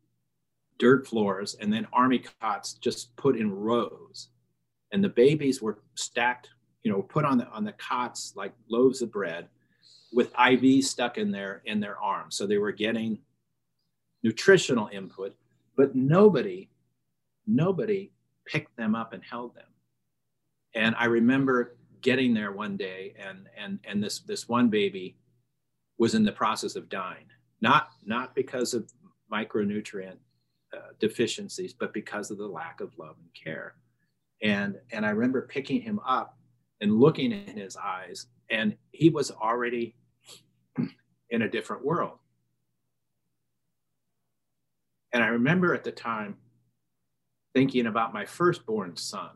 dirt 0.77 1.07
floors, 1.07 1.55
and 1.61 1.71
then 1.71 1.87
army 1.93 2.21
cots 2.41 2.73
just 2.73 3.15
put 3.15 3.37
in 3.37 3.49
rows, 3.49 4.27
and 4.91 5.01
the 5.01 5.09
babies 5.09 5.61
were 5.61 5.79
stacked, 5.95 6.49
you 6.83 6.91
know, 6.91 7.01
put 7.01 7.23
on 7.23 7.37
the 7.37 7.47
on 7.47 7.63
the 7.63 7.73
cots 7.73 8.33
like 8.35 8.53
loaves 8.69 9.01
of 9.01 9.09
bread, 9.09 9.47
with 10.11 10.33
IVs 10.33 10.83
stuck 10.83 11.17
in 11.17 11.31
their 11.31 11.61
in 11.65 11.79
their 11.79 11.97
arms, 12.01 12.35
so 12.35 12.45
they 12.45 12.57
were 12.57 12.73
getting 12.73 13.19
nutritional 14.21 14.89
input, 14.91 15.33
but 15.77 15.95
nobody, 15.95 16.69
nobody 17.45 18.11
picked 18.47 18.75
them 18.77 18.95
up 18.95 19.13
and 19.13 19.23
held 19.23 19.55
them. 19.55 19.65
And 20.73 20.95
I 20.97 21.05
remember 21.05 21.77
getting 22.01 22.33
there 22.33 22.51
one 22.51 22.77
day 22.77 23.13
and 23.17 23.47
and 23.57 23.79
and 23.85 24.03
this 24.03 24.19
this 24.19 24.47
one 24.47 24.69
baby 24.69 25.17
was 25.97 26.15
in 26.15 26.23
the 26.23 26.31
process 26.31 26.75
of 26.75 26.89
dying 26.89 27.25
not 27.61 27.89
not 28.05 28.35
because 28.35 28.73
of 28.73 28.91
micronutrient 29.31 30.17
uh, 30.75 30.91
deficiencies 30.99 31.73
but 31.73 31.93
because 31.93 32.29
of 32.31 32.37
the 32.37 32.47
lack 32.47 32.81
of 32.81 32.97
love 32.97 33.15
and 33.19 33.29
care 33.33 33.75
and 34.41 34.77
and 34.91 35.05
i 35.05 35.09
remember 35.09 35.41
picking 35.41 35.81
him 35.81 35.99
up 36.07 36.37
and 36.81 36.99
looking 36.99 37.31
in 37.31 37.57
his 37.57 37.75
eyes 37.75 38.27
and 38.49 38.75
he 38.91 39.09
was 39.09 39.31
already 39.31 39.95
in 41.29 41.41
a 41.41 41.49
different 41.49 41.83
world 41.83 42.19
and 45.13 45.23
i 45.23 45.27
remember 45.27 45.73
at 45.73 45.83
the 45.83 45.91
time 45.91 46.35
thinking 47.57 47.87
about 47.87 48.13
my 48.13 48.23
firstborn 48.23 48.95
son 48.95 49.31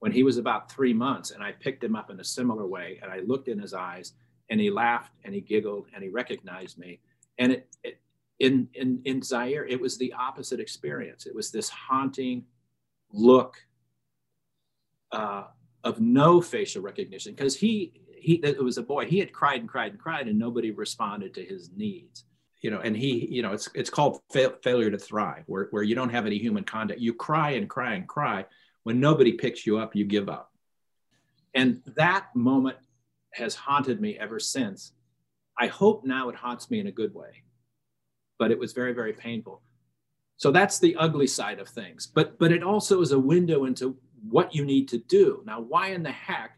when 0.00 0.10
he 0.10 0.24
was 0.24 0.36
about 0.36 0.68
three 0.68 0.92
months, 0.92 1.30
and 1.30 1.44
I 1.44 1.52
picked 1.52 1.84
him 1.84 1.94
up 1.94 2.10
in 2.10 2.18
a 2.18 2.24
similar 2.24 2.66
way, 2.66 2.98
and 3.00 3.12
I 3.12 3.20
looked 3.20 3.46
in 3.46 3.56
his 3.56 3.72
eyes, 3.72 4.14
and 4.50 4.60
he 4.60 4.68
laughed 4.68 5.12
and 5.24 5.32
he 5.32 5.40
giggled 5.40 5.86
and 5.94 6.02
he 6.02 6.08
recognized 6.08 6.76
me. 6.76 6.98
And 7.38 7.52
it, 7.52 7.68
it 7.84 8.00
in 8.40 8.68
in 8.74 9.00
in 9.04 9.22
Zaire, 9.22 9.64
it 9.64 9.80
was 9.80 9.96
the 9.96 10.12
opposite 10.12 10.58
experience. 10.58 11.24
It 11.24 11.36
was 11.36 11.52
this 11.52 11.68
haunting 11.68 12.46
look 13.12 13.54
uh, 15.12 15.44
of 15.84 16.00
no 16.00 16.40
facial 16.40 16.82
recognition 16.82 17.32
because 17.32 17.54
he 17.54 17.92
he 18.18 18.34
it 18.42 18.62
was 18.62 18.76
a 18.76 18.82
boy. 18.82 19.06
He 19.06 19.20
had 19.20 19.32
cried 19.32 19.60
and 19.60 19.68
cried 19.68 19.92
and 19.92 20.00
cried, 20.00 20.26
and 20.26 20.36
nobody 20.36 20.72
responded 20.72 21.32
to 21.34 21.44
his 21.44 21.70
needs. 21.76 22.24
You 22.64 22.70
know, 22.70 22.80
and 22.80 22.96
he, 22.96 23.28
you 23.30 23.42
know, 23.42 23.52
it's 23.52 23.68
it's 23.74 23.90
called 23.90 24.22
fa- 24.32 24.56
failure 24.62 24.90
to 24.90 24.96
thrive, 24.96 25.44
where 25.44 25.68
where 25.70 25.82
you 25.82 25.94
don't 25.94 26.08
have 26.08 26.24
any 26.24 26.38
human 26.38 26.64
contact. 26.64 26.98
You 26.98 27.12
cry 27.12 27.50
and 27.50 27.68
cry 27.68 27.92
and 27.92 28.08
cry, 28.08 28.46
when 28.84 29.00
nobody 29.00 29.32
picks 29.32 29.66
you 29.66 29.76
up, 29.76 29.94
you 29.94 30.06
give 30.06 30.30
up. 30.30 30.50
And 31.52 31.82
that 31.96 32.34
moment 32.34 32.78
has 33.34 33.54
haunted 33.54 34.00
me 34.00 34.16
ever 34.18 34.40
since. 34.40 34.94
I 35.58 35.66
hope 35.66 36.06
now 36.06 36.30
it 36.30 36.36
haunts 36.36 36.70
me 36.70 36.80
in 36.80 36.86
a 36.86 36.90
good 37.00 37.12
way, 37.14 37.42
but 38.38 38.50
it 38.50 38.58
was 38.58 38.72
very, 38.72 38.94
very 38.94 39.12
painful. 39.12 39.60
So 40.38 40.50
that's 40.50 40.78
the 40.78 40.96
ugly 40.96 41.26
side 41.26 41.58
of 41.58 41.68
things. 41.68 42.06
But 42.06 42.38
but 42.38 42.50
it 42.50 42.62
also 42.62 43.02
is 43.02 43.12
a 43.12 43.18
window 43.18 43.66
into 43.66 43.94
what 44.30 44.54
you 44.54 44.64
need 44.64 44.88
to 44.88 44.98
do. 44.98 45.42
Now, 45.44 45.60
why 45.60 45.88
in 45.88 46.02
the 46.02 46.12
heck 46.28 46.52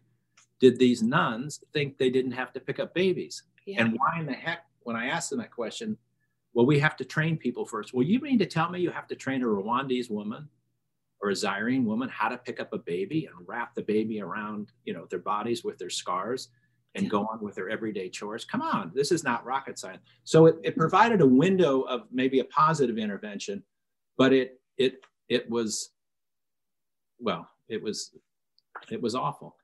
did 0.60 0.78
these 0.78 1.02
nuns 1.02 1.64
think 1.72 1.98
they 1.98 2.10
didn't 2.10 2.38
have 2.40 2.52
to 2.52 2.60
pick 2.60 2.78
up 2.78 2.94
babies? 2.94 3.42
Yeah. 3.66 3.80
And 3.80 3.98
why 3.98 4.20
in 4.20 4.26
the 4.26 4.40
heck, 4.46 4.60
when 4.86 4.96
I 4.96 5.08
asked 5.08 5.30
them 5.30 5.40
that 5.40 5.50
question, 5.50 5.98
well, 6.54 6.64
we 6.64 6.78
have 6.78 6.96
to 6.96 7.04
train 7.04 7.36
people 7.36 7.66
first. 7.66 7.92
Well, 7.92 8.06
you 8.06 8.20
mean 8.20 8.38
to 8.38 8.46
tell 8.46 8.70
me 8.70 8.80
you 8.80 8.90
have 8.90 9.08
to 9.08 9.16
train 9.16 9.42
a 9.42 9.46
Rwandese 9.46 10.10
woman 10.10 10.48
or 11.20 11.30
a 11.30 11.34
Zairene 11.34 11.84
woman 11.84 12.08
how 12.08 12.28
to 12.28 12.38
pick 12.38 12.60
up 12.60 12.72
a 12.72 12.78
baby 12.78 13.26
and 13.26 13.48
wrap 13.48 13.74
the 13.74 13.82
baby 13.82 14.20
around, 14.20 14.70
you 14.84 14.94
know, 14.94 15.06
their 15.10 15.18
bodies 15.18 15.64
with 15.64 15.76
their 15.76 15.90
scars 15.90 16.48
and 16.94 17.10
go 17.10 17.26
on 17.26 17.40
with 17.42 17.54
their 17.56 17.68
everyday 17.68 18.08
chores. 18.08 18.44
Come 18.44 18.62
on, 18.62 18.90
this 18.94 19.12
is 19.12 19.22
not 19.22 19.44
rocket 19.44 19.78
science. 19.78 20.02
So 20.24 20.46
it, 20.46 20.56
it 20.62 20.76
provided 20.76 21.20
a 21.20 21.26
window 21.26 21.82
of 21.82 22.02
maybe 22.10 22.38
a 22.38 22.44
positive 22.44 22.96
intervention, 22.96 23.62
but 24.16 24.32
it 24.32 24.60
it 24.78 25.00
it 25.28 25.50
was 25.50 25.90
well, 27.18 27.48
it 27.68 27.82
was 27.82 28.16
it 28.90 29.02
was 29.02 29.14
awful. 29.14 29.56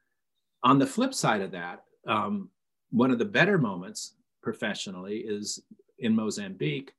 On 0.63 0.79
the 0.79 0.87
flip 0.87 1.15
side 1.15 1.41
of 1.41 1.53
that, 1.53 1.85
um, 2.07 2.51
one 2.91 3.11
of 3.11 3.19
the 3.19 3.25
better 3.25 3.57
moments 3.57 4.17
professionally 4.43 5.19
is 5.19 5.63
in 5.99 6.15
Mozambique 6.15 6.93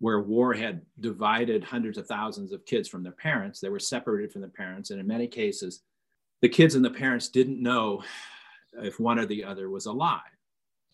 where 0.00 0.20
war 0.20 0.54
had 0.54 0.80
divided 0.98 1.62
hundreds 1.62 1.98
of 1.98 2.06
thousands 2.06 2.52
of 2.52 2.64
kids 2.64 2.88
from 2.88 3.02
their 3.02 3.12
parents. 3.12 3.60
They 3.60 3.68
were 3.68 3.78
separated 3.78 4.32
from 4.32 4.40
their 4.40 4.50
parents. 4.50 4.90
And 4.90 4.98
in 4.98 5.06
many 5.06 5.26
cases, 5.26 5.82
the 6.40 6.48
kids 6.48 6.74
and 6.74 6.84
the 6.84 6.90
parents 6.90 7.28
didn't 7.28 7.62
know 7.62 8.02
if 8.82 8.98
one 8.98 9.18
or 9.18 9.26
the 9.26 9.44
other 9.44 9.68
was 9.68 9.86
alive. 9.86 10.20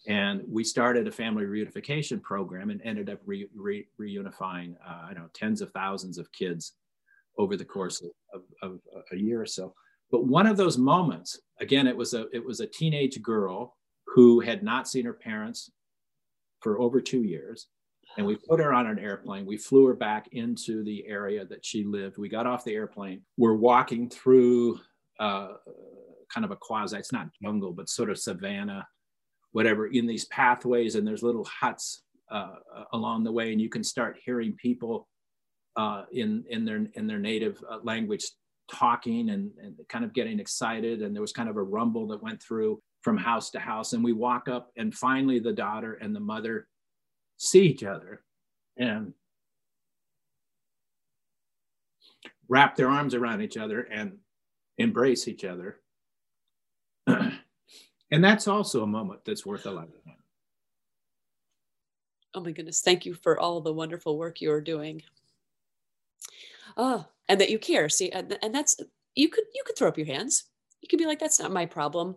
And 0.09 0.43
we 0.49 0.65
started 0.65 1.07
a 1.07 1.13
family 1.13 1.45
reunification 1.45 2.21
program 2.21 2.71
and 2.71 2.83
ended 2.83 3.09
up 3.09 3.21
re- 3.25 3.49
re- 3.55 3.87
reunifying, 4.01 4.75
uh, 4.85 5.07
I 5.09 5.15
know, 5.15 5.29
tens 5.35 5.61
of 5.61 5.71
thousands 5.71 6.19
of 6.19 6.31
kids 6.33 6.73
over 7.39 7.57
the 7.57 7.65
course 7.65 8.03
of, 8.35 8.43
of, 8.63 8.81
of 8.95 9.05
a 9.13 9.17
year 9.17 9.41
or 9.41 9.47
so. 9.47 9.75
But 10.11 10.27
one 10.27 10.47
of 10.47 10.57
those 10.57 10.79
moments, 10.79 11.41
again, 11.61 11.87
it 11.87 11.97
was 11.97 12.15
a 12.15 12.27
it 12.33 12.45
was 12.45 12.61
a 12.61 12.67
teenage 12.67 13.21
girl 13.21 13.77
who 14.07 14.41
had 14.41 14.63
not 14.63 14.89
seen 14.89 15.05
her 15.05 15.13
parents 15.13 15.71
for 16.61 16.81
over 16.81 17.01
two 17.01 17.23
years 17.23 17.69
and 18.17 18.27
we 18.27 18.37
put 18.37 18.61
her 18.61 18.73
on 18.73 18.87
an 18.87 18.99
airplane. 18.99 19.45
We 19.45 19.59
flew 19.59 19.87
her 19.87 19.95
back 19.95 20.29
into 20.33 20.83
the 20.85 21.07
area 21.07 21.45
that 21.47 21.65
she 21.65 21.85
lived. 21.85 22.19
We 22.19 22.29
got 22.29 22.47
off 22.47 22.65
the 22.65 22.75
airplane. 22.75 23.23
We're 23.37 23.55
walking 23.55 24.09
through 24.09 24.81
uh, 25.21 25.55
kind 26.33 26.45
of 26.45 26.51
a 26.51 26.57
quasi, 26.57 26.97
it's 26.97 27.13
not 27.13 27.29
jungle, 27.43 27.73
but 27.73 27.89
sort 27.89 28.11
of 28.11 28.19
savannah, 28.19 28.87
whatever, 29.53 29.87
in 29.89 30.07
these 30.07 30.25
pathways. 30.27 30.95
And 30.95 31.07
there's 31.07 31.23
little 31.23 31.45
huts 31.45 32.03
uh, 32.31 32.55
along 32.93 33.25
the 33.25 33.33
way. 33.33 33.53
And 33.53 33.61
you 33.61 33.69
can 33.69 33.85
start 33.85 34.19
hearing 34.25 34.55
people 34.55 35.09
uh, 35.77 36.05
in, 36.13 36.45
in, 36.49 36.65
their, 36.65 36.87
in 36.95 37.07
their 37.07 37.19
native 37.19 37.63
uh, 37.71 37.79
language 37.83 38.25
talking 38.71 39.31
and, 39.31 39.51
and 39.63 39.77
kind 39.91 40.05
of 40.05 40.15
getting 40.15 40.41
excited. 40.41 41.03
And 41.03 41.15
there 41.15 41.21
was 41.21 41.33
kind 41.33 41.51
of 41.51 41.57
a 41.57 41.63
rumble 41.63 42.07
that 42.09 42.23
went 42.23 42.43
through 42.43 42.81
from 43.07 43.17
house 43.17 43.51
to 43.51 43.61
house. 43.61 43.93
And 43.93 44.03
we 44.03 44.13
walk 44.13 44.49
up, 44.49 44.73
and 44.77 44.93
finally, 44.93 45.39
the 45.39 45.53
daughter 45.53 45.95
and 45.95 46.13
the 46.13 46.19
mother 46.19 46.67
see 47.37 47.63
each 47.63 47.85
other 47.85 48.25
and 48.77 49.15
wrap 52.49 52.75
their 52.75 52.89
arms 52.89 53.15
around 53.15 53.43
each 53.43 53.57
other 53.57 53.83
and 53.83 54.19
embrace 54.79 55.29
each 55.29 55.45
other. 55.45 55.79
and 57.07 57.39
that's 58.11 58.49
also 58.49 58.83
a 58.83 58.89
moment 58.89 59.21
that's 59.25 59.47
worth 59.47 59.67
a 59.67 59.71
lifetime. 59.71 60.17
Oh 62.35 62.41
my 62.41 62.51
goodness. 62.51 62.81
Thank 62.81 63.07
you 63.07 63.15
for 63.15 63.39
all 63.39 63.61
the 63.61 63.73
wonderful 63.73 64.19
work 64.19 64.41
you're 64.41 64.61
doing. 64.61 65.01
Oh, 66.77 67.07
and 67.29 67.41
that 67.41 67.51
you 67.51 67.61
care. 67.61 67.89
See, 67.89 68.11
and, 68.11 68.37
and 68.43 68.53
that's 68.53 68.81
you 69.15 69.29
could 69.29 69.45
you 69.55 69.63
could 69.65 69.79
throw 69.79 69.87
up 69.87 69.97
your 69.97 70.09
hands. 70.09 70.43
You 70.81 70.89
could 70.89 70.99
be 70.99 71.07
like, 71.07 71.21
that's 71.21 71.39
not 71.39 71.53
my 71.53 71.67
problem. 71.67 72.17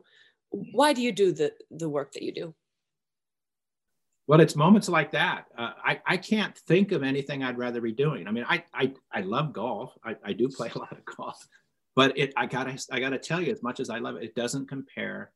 Why 0.49 0.93
do 0.93 1.01
you 1.01 1.11
do 1.11 1.31
the 1.31 1.53
the 1.71 1.89
work 1.89 2.13
that 2.13 2.23
you 2.23 2.33
do? 2.33 2.55
Well, 4.27 4.41
it's 4.41 4.55
moments 4.55 4.87
like 4.87 5.11
that. 5.13 5.45
Uh, 5.57 5.71
I, 5.83 6.01
I 6.05 6.17
can't 6.17 6.55
think 6.55 6.91
of 6.91 7.01
anything 7.01 7.43
I'd 7.43 7.57
rather 7.57 7.81
be 7.81 7.91
doing. 7.91 8.27
I 8.27 8.31
mean, 8.31 8.45
I, 8.47 8.63
I, 8.71 8.93
I 9.11 9.21
love 9.21 9.53
golf. 9.53 9.97
I, 10.05 10.17
I 10.23 10.33
do 10.33 10.47
play 10.47 10.69
a 10.75 10.77
lot 10.77 10.91
of 10.91 11.03
golf, 11.03 11.47
but 11.95 12.15
it, 12.15 12.31
I 12.37 12.45
gotta, 12.45 12.77
I 12.91 12.99
gotta 12.99 13.17
tell 13.17 13.41
you, 13.41 13.51
as 13.51 13.63
much 13.63 13.79
as 13.79 13.89
I 13.89 13.97
love 13.97 14.17
it, 14.17 14.23
it 14.23 14.35
doesn't 14.35 14.69
compare 14.69 15.31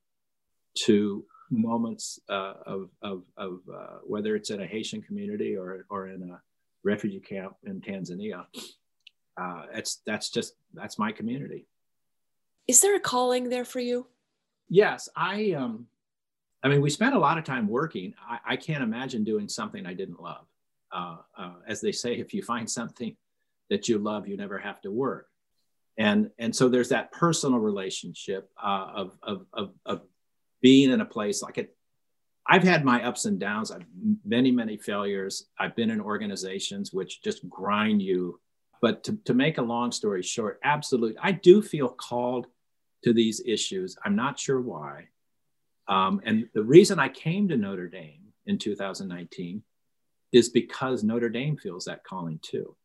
to 0.86 1.26
moments 1.50 2.20
uh, 2.30 2.54
of, 2.68 2.90
of, 3.02 3.24
of 3.36 3.62
uh, 3.68 3.98
whether 4.06 4.36
it's 4.36 4.52
in 4.52 4.62
a 4.62 4.68
Haitian 4.68 5.02
community 5.02 5.58
or, 5.58 5.88
or 5.90 6.10
in 6.10 6.30
a 6.30 6.40
refugee 6.84 7.20
camp 7.20 7.56
in 7.64 7.82
Tanzania. 7.82 8.46
Uh, 9.36 9.64
it's, 9.74 10.04
that's 10.06 10.30
just, 10.30 10.54
that's 10.72 11.00
my 11.00 11.12
community. 11.12 11.66
Is 12.68 12.82
there 12.82 12.96
a 12.96 13.00
calling 13.00 13.50
there 13.50 13.66
for 13.66 13.80
you? 13.80 14.06
Yes, 14.70 15.10
I, 15.16 15.52
um, 15.52 15.88
I 16.64 16.70
mean, 16.70 16.82
we 16.82 16.90
spent 16.90 17.16
a 17.16 17.20
lot 17.20 17.38
of 17.38 17.44
time 17.44 17.68
working. 17.68 18.14
I, 18.28 18.40
I 18.54 18.56
can't 18.56 18.84
imagine 18.84 19.24
doing 19.24 19.50
something 19.50 19.86
I 19.86 19.94
didn't 19.94 20.22
love. 20.22 20.46
Uh, 20.92 21.18
uh, 21.38 21.54
as 21.68 21.82
they 21.82 21.92
say, 21.92 22.14
if 22.16 22.34
you 22.34 22.44
find 22.44 22.70
something 22.70 23.16
that 23.70 23.90
you 23.90 23.98
love, 23.98 24.28
you 24.28 24.38
never 24.38 24.58
have 24.58 24.82
to 24.82 24.92
work. 24.92 25.28
And, 25.98 26.32
and 26.40 26.56
so 26.56 26.70
there's 26.70 26.90
that 26.90 27.12
personal 27.12 27.60
relationship 27.60 28.50
uh, 28.62 28.92
of, 28.96 29.18
of, 29.22 29.46
of, 29.54 29.74
of, 29.86 30.02
being 30.62 30.92
in 30.92 31.02
a 31.02 31.06
place 31.06 31.42
like 31.42 31.58
it. 31.58 31.76
I've 32.48 32.64
had 32.64 32.86
my 32.86 33.04
ups 33.04 33.26
and 33.26 33.38
downs. 33.38 33.70
I've 33.70 33.86
many, 34.24 34.50
many 34.50 34.78
failures. 34.78 35.48
I've 35.60 35.76
been 35.76 35.90
in 35.90 36.00
organizations 36.00 36.94
which 36.94 37.22
just 37.22 37.48
grind 37.50 38.02
you. 38.02 38.40
But 38.82 39.04
to, 39.04 39.18
to 39.26 39.34
make 39.34 39.58
a 39.58 39.62
long 39.62 39.92
story 39.92 40.24
short, 40.24 40.62
absolutely, 40.64 41.18
I 41.22 41.34
do 41.34 41.62
feel 41.62 41.90
called 41.90 42.48
to 43.04 43.14
these 43.14 43.42
issues. 43.46 43.98
I'm 44.04 44.16
not 44.16 44.40
sure 44.40 44.62
why. 44.62 45.08
Um, 45.88 46.22
and 46.26 46.48
the 46.54 46.64
reason 46.64 47.00
I 47.00 47.10
came 47.10 47.48
to 47.50 47.58
Notre 47.58 47.90
Dame 47.90 48.22
in 48.46 48.58
2019 48.58 49.64
is 50.32 50.50
because 50.50 51.04
Notre 51.04 51.30
Dame 51.30 51.58
feels 51.58 51.86
that 51.86 52.04
calling 52.04 52.40
too. 52.42 52.76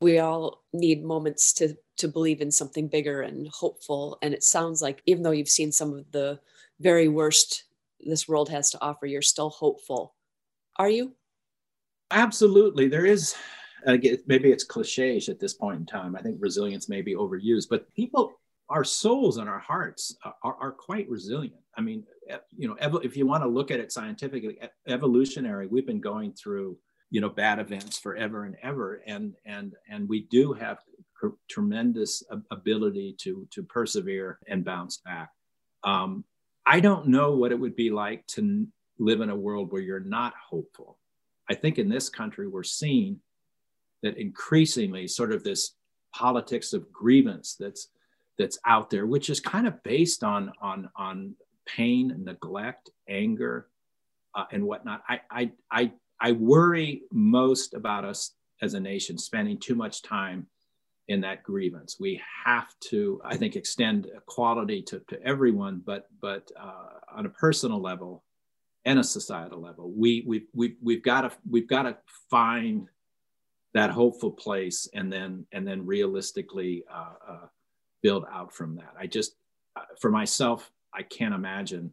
We 0.00 0.18
all 0.18 0.62
need 0.72 1.04
moments 1.04 1.52
to 1.54 1.76
to 1.98 2.08
believe 2.08 2.40
in 2.40 2.50
something 2.50 2.88
bigger 2.88 3.22
and 3.22 3.48
hopeful. 3.48 4.18
And 4.22 4.34
it 4.34 4.42
sounds 4.42 4.82
like 4.82 5.02
even 5.06 5.22
though 5.22 5.30
you've 5.30 5.48
seen 5.48 5.70
some 5.70 5.92
of 5.92 6.10
the 6.10 6.40
very 6.80 7.06
worst 7.06 7.64
this 8.00 8.26
world 8.26 8.48
has 8.48 8.70
to 8.70 8.80
offer, 8.80 9.06
you're 9.06 9.22
still 9.22 9.50
hopeful. 9.50 10.14
Are 10.76 10.88
you? 10.88 11.14
Absolutely. 12.10 12.88
There 12.88 13.06
is 13.06 13.36
Again, 13.84 14.18
maybe 14.26 14.50
it's 14.50 14.64
cliches 14.64 15.28
at 15.28 15.40
this 15.40 15.54
point 15.54 15.80
in 15.80 15.86
time. 15.86 16.14
I 16.16 16.22
think 16.22 16.36
resilience 16.40 16.88
may 16.88 17.02
be 17.02 17.14
overused, 17.14 17.68
but 17.68 17.92
people 17.94 18.32
our 18.72 18.84
souls 18.84 19.36
and 19.36 19.48
our 19.48 19.58
hearts 19.58 20.16
are, 20.42 20.56
are 20.58 20.72
quite 20.72 21.08
resilient. 21.08 21.60
I 21.76 21.82
mean, 21.82 22.04
you 22.56 22.66
know, 22.66 22.74
ev- 22.80 23.04
if 23.04 23.16
you 23.16 23.26
want 23.26 23.42
to 23.42 23.48
look 23.48 23.70
at 23.70 23.80
it 23.80 23.92
scientifically, 23.92 24.58
evolutionary, 24.88 25.66
we've 25.66 25.86
been 25.86 26.00
going 26.00 26.32
through, 26.32 26.78
you 27.10 27.20
know, 27.20 27.28
bad 27.28 27.58
events 27.58 27.98
forever 27.98 28.44
and 28.44 28.56
ever, 28.62 29.02
and 29.06 29.34
and 29.44 29.74
and 29.90 30.08
we 30.08 30.20
do 30.30 30.54
have 30.54 30.78
cr- 31.14 31.38
tremendous 31.50 32.22
ability 32.50 33.14
to 33.18 33.46
to 33.50 33.62
persevere 33.62 34.38
and 34.48 34.64
bounce 34.64 34.96
back. 34.98 35.30
Um, 35.84 36.24
I 36.64 36.80
don't 36.80 37.08
know 37.08 37.36
what 37.36 37.52
it 37.52 37.60
would 37.60 37.76
be 37.76 37.90
like 37.90 38.26
to 38.28 38.66
live 38.98 39.20
in 39.20 39.30
a 39.30 39.36
world 39.36 39.70
where 39.70 39.82
you're 39.82 40.00
not 40.00 40.32
hopeful. 40.50 40.98
I 41.50 41.54
think 41.54 41.78
in 41.78 41.88
this 41.90 42.08
country 42.08 42.48
we're 42.48 42.62
seeing 42.62 43.20
that 44.02 44.16
increasingly, 44.16 45.06
sort 45.08 45.32
of 45.32 45.44
this 45.44 45.74
politics 46.14 46.72
of 46.72 46.90
grievance 46.92 47.56
that's 47.58 47.88
that's 48.38 48.58
out 48.66 48.90
there, 48.90 49.06
which 49.06 49.30
is 49.30 49.40
kind 49.40 49.66
of 49.66 49.82
based 49.82 50.24
on 50.24 50.52
on 50.60 50.88
on 50.96 51.34
pain, 51.66 52.14
neglect, 52.18 52.90
anger, 53.08 53.68
uh, 54.34 54.44
and 54.52 54.64
whatnot. 54.64 55.02
I, 55.08 55.20
I 55.30 55.52
I 55.70 55.92
I 56.20 56.32
worry 56.32 57.02
most 57.12 57.74
about 57.74 58.04
us 58.04 58.34
as 58.60 58.74
a 58.74 58.80
nation 58.80 59.18
spending 59.18 59.58
too 59.58 59.74
much 59.74 60.02
time 60.02 60.46
in 61.08 61.20
that 61.20 61.42
grievance. 61.42 61.96
We 61.98 62.20
have 62.44 62.68
to, 62.90 63.20
I 63.24 63.36
think, 63.36 63.56
extend 63.56 64.06
equality 64.16 64.82
to, 64.82 65.00
to 65.08 65.22
everyone, 65.22 65.82
but 65.84 66.08
but 66.20 66.50
uh, 66.58 67.16
on 67.16 67.26
a 67.26 67.30
personal 67.30 67.80
level 67.80 68.22
and 68.84 68.98
a 68.98 69.04
societal 69.04 69.60
level, 69.60 69.92
we 69.94 70.24
we 70.26 70.46
we 70.54 70.76
we've 70.82 71.02
got 71.02 71.22
to 71.22 71.32
we've 71.48 71.68
got 71.68 71.82
to 71.82 71.96
find 72.30 72.88
that 73.74 73.90
hopeful 73.90 74.30
place 74.30 74.88
and 74.94 75.12
then 75.12 75.46
and 75.52 75.66
then 75.66 75.84
realistically 75.84 76.84
uh, 76.92 77.14
uh, 77.28 77.46
build 78.02 78.24
out 78.30 78.52
from 78.52 78.76
that. 78.76 78.94
I 78.98 79.06
just, 79.06 79.34
uh, 79.76 79.82
for 79.98 80.10
myself, 80.10 80.70
I 80.92 81.02
can't 81.02 81.34
imagine. 81.34 81.92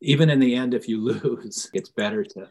Even 0.00 0.30
in 0.30 0.38
the 0.38 0.54
end, 0.54 0.74
if 0.74 0.88
you 0.88 1.00
lose, 1.02 1.70
it's 1.72 1.88
better 1.88 2.24
to 2.24 2.48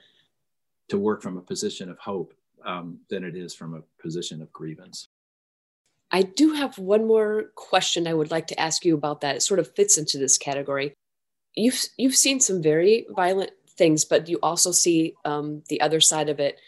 to 0.89 0.97
work 0.99 1.21
from 1.21 1.38
a 1.38 1.41
position 1.41 1.89
of 1.89 1.97
hope 1.97 2.33
um, 2.65 2.99
than 3.09 3.23
it 3.23 3.36
is 3.36 3.55
from 3.55 3.73
a 3.73 3.81
position 4.01 4.41
of 4.41 4.51
grievance. 4.51 5.07
I 6.12 6.21
do 6.21 6.53
have 6.53 6.77
one 6.77 7.07
more 7.07 7.45
question 7.55 8.07
I 8.07 8.13
would 8.13 8.31
like 8.31 8.47
to 8.47 8.59
ask 8.59 8.86
you 8.86 8.93
about 8.93 9.21
that. 9.21 9.38
It 9.38 9.41
sort 9.41 9.59
of 9.59 9.73
fits 9.75 9.97
into 9.97 10.17
this 10.17 10.38
category. 10.38 10.93
You've 11.55 11.81
you've 11.97 12.15
seen 12.15 12.39
some 12.39 12.62
very 12.62 13.07
violent 13.15 13.51
things, 13.77 14.05
but 14.05 14.29
you 14.29 14.38
also 14.43 14.71
see 14.71 15.15
um, 15.25 15.63
the 15.69 15.81
other 15.81 15.99
side 15.99 16.29
of 16.29 16.39
it. 16.39 16.59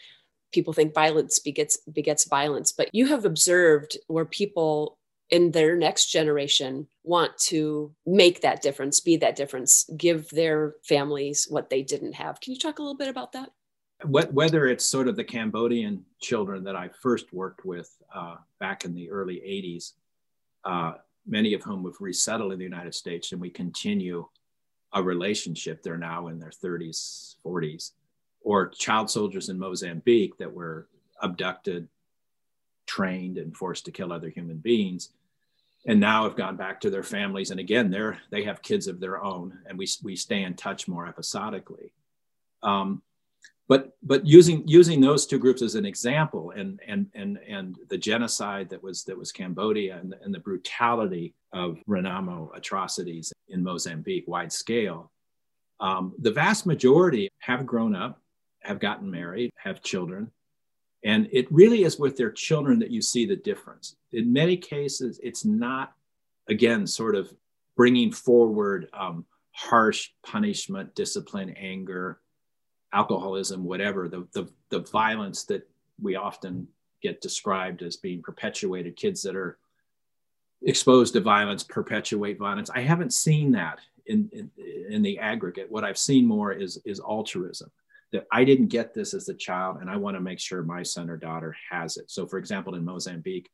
People 0.52 0.72
think 0.72 0.94
violence 0.94 1.38
begets 1.38 1.76
begets 1.92 2.24
violence, 2.24 2.72
but 2.72 2.88
you 2.92 3.06
have 3.06 3.24
observed 3.24 3.96
where 4.08 4.24
people 4.24 4.98
in 5.30 5.50
their 5.50 5.76
next 5.76 6.06
generation 6.06 6.86
want 7.02 7.36
to 7.38 7.92
make 8.06 8.42
that 8.42 8.62
difference, 8.62 9.00
be 9.00 9.16
that 9.16 9.36
difference, 9.36 9.88
give 9.96 10.28
their 10.30 10.74
families 10.84 11.46
what 11.48 11.70
they 11.70 11.82
didn't 11.82 12.14
have. 12.14 12.40
Can 12.40 12.52
you 12.52 12.58
talk 12.58 12.78
a 12.78 12.82
little 12.82 12.96
bit 12.96 13.08
about 13.08 13.32
that? 13.32 13.50
Whether 14.04 14.66
it's 14.66 14.84
sort 14.84 15.08
of 15.08 15.16
the 15.16 15.24
Cambodian 15.24 16.04
children 16.20 16.64
that 16.64 16.76
I 16.76 16.90
first 17.00 17.32
worked 17.32 17.64
with 17.64 17.90
uh, 18.14 18.36
back 18.60 18.84
in 18.84 18.94
the 18.94 19.10
early 19.10 19.36
80s, 19.36 19.92
uh, 20.64 20.98
many 21.26 21.54
of 21.54 21.62
whom 21.62 21.84
have 21.84 22.00
resettled 22.00 22.52
in 22.52 22.58
the 22.58 22.64
United 22.64 22.94
States, 22.94 23.32
and 23.32 23.40
we 23.40 23.50
continue 23.50 24.26
a 24.92 25.02
relationship. 25.02 25.82
They're 25.82 25.96
now 25.96 26.28
in 26.28 26.38
their 26.38 26.50
30s, 26.50 27.36
40s, 27.44 27.92
or 28.42 28.68
child 28.68 29.10
soldiers 29.10 29.48
in 29.48 29.58
Mozambique 29.58 30.36
that 30.38 30.52
were 30.52 30.88
abducted, 31.22 31.88
trained 32.86 33.38
and 33.38 33.56
forced 33.56 33.84
to 33.86 33.92
kill 33.92 34.12
other 34.12 34.28
human 34.28 34.58
beings. 34.58 35.10
And 35.88 36.00
now 36.00 36.24
have 36.24 36.36
gone 36.36 36.56
back 36.56 36.80
to 36.80 36.90
their 36.90 37.04
families. 37.04 37.50
And 37.50 37.60
again 37.60 37.90
they're 37.90 38.18
they 38.30 38.44
have 38.44 38.62
kids 38.62 38.86
of 38.88 39.00
their 39.00 39.22
own 39.22 39.58
and 39.66 39.78
we, 39.78 39.86
we 40.02 40.16
stay 40.16 40.42
in 40.42 40.54
touch 40.54 40.88
more 40.88 41.06
episodically. 41.06 41.92
Um, 42.62 43.02
but 43.68 43.96
but 44.02 44.26
using 44.26 44.62
using 44.66 45.00
those 45.00 45.26
two 45.26 45.38
groups 45.38 45.62
as 45.62 45.74
an 45.74 45.84
example 45.84 46.52
and 46.52 46.80
and 46.86 47.06
and 47.14 47.38
and 47.48 47.76
the 47.88 47.98
genocide 47.98 48.68
that 48.70 48.82
was 48.82 49.04
that 49.04 49.18
was 49.18 49.32
cambodia 49.32 49.98
and 49.98 50.12
the, 50.12 50.22
and 50.22 50.34
the 50.34 50.38
brutality 50.38 51.34
of 51.52 51.78
renamo 51.88 52.54
atrocities 52.56 53.32
in 53.48 53.62
mozambique 53.62 54.26
wide 54.26 54.52
scale 54.52 55.10
um, 55.80 56.14
the 56.18 56.30
vast 56.30 56.66
majority 56.66 57.28
have 57.38 57.66
grown 57.66 57.94
up 57.94 58.20
have 58.60 58.78
gotten 58.78 59.10
married 59.10 59.50
have 59.56 59.82
children 59.82 60.30
and 61.06 61.28
it 61.30 61.50
really 61.52 61.84
is 61.84 62.00
with 62.00 62.16
their 62.16 62.32
children 62.32 62.80
that 62.80 62.90
you 62.90 63.00
see 63.00 63.26
the 63.26 63.36
difference. 63.36 63.94
In 64.12 64.32
many 64.32 64.56
cases, 64.56 65.20
it's 65.22 65.44
not, 65.44 65.92
again, 66.48 66.84
sort 66.84 67.14
of 67.14 67.32
bringing 67.76 68.10
forward 68.10 68.88
um, 68.92 69.24
harsh 69.52 70.10
punishment, 70.24 70.96
discipline, 70.96 71.50
anger, 71.50 72.18
alcoholism, 72.92 73.62
whatever, 73.62 74.08
the, 74.08 74.26
the, 74.32 74.48
the 74.70 74.80
violence 74.80 75.44
that 75.44 75.68
we 76.02 76.16
often 76.16 76.66
get 77.00 77.20
described 77.20 77.82
as 77.82 77.96
being 77.96 78.20
perpetuated, 78.20 78.96
kids 78.96 79.22
that 79.22 79.36
are 79.36 79.58
exposed 80.62 81.12
to 81.12 81.20
violence 81.20 81.62
perpetuate 81.62 82.36
violence. 82.36 82.68
I 82.70 82.80
haven't 82.80 83.12
seen 83.12 83.52
that 83.52 83.78
in, 84.06 84.28
in, 84.32 84.50
in 84.90 85.02
the 85.02 85.20
aggregate. 85.20 85.70
What 85.70 85.84
I've 85.84 85.98
seen 85.98 86.26
more 86.26 86.52
is, 86.52 86.80
is 86.84 86.98
altruism 86.98 87.70
that 88.12 88.26
I 88.32 88.44
didn't 88.44 88.68
get 88.68 88.94
this 88.94 89.14
as 89.14 89.28
a 89.28 89.34
child 89.34 89.78
and 89.80 89.90
I 89.90 89.96
want 89.96 90.16
to 90.16 90.20
make 90.20 90.38
sure 90.38 90.62
my 90.62 90.82
son 90.82 91.10
or 91.10 91.16
daughter 91.16 91.56
has 91.70 91.96
it. 91.96 92.10
So, 92.10 92.26
for 92.26 92.38
example, 92.38 92.74
in 92.74 92.84
Mozambique, 92.84 93.50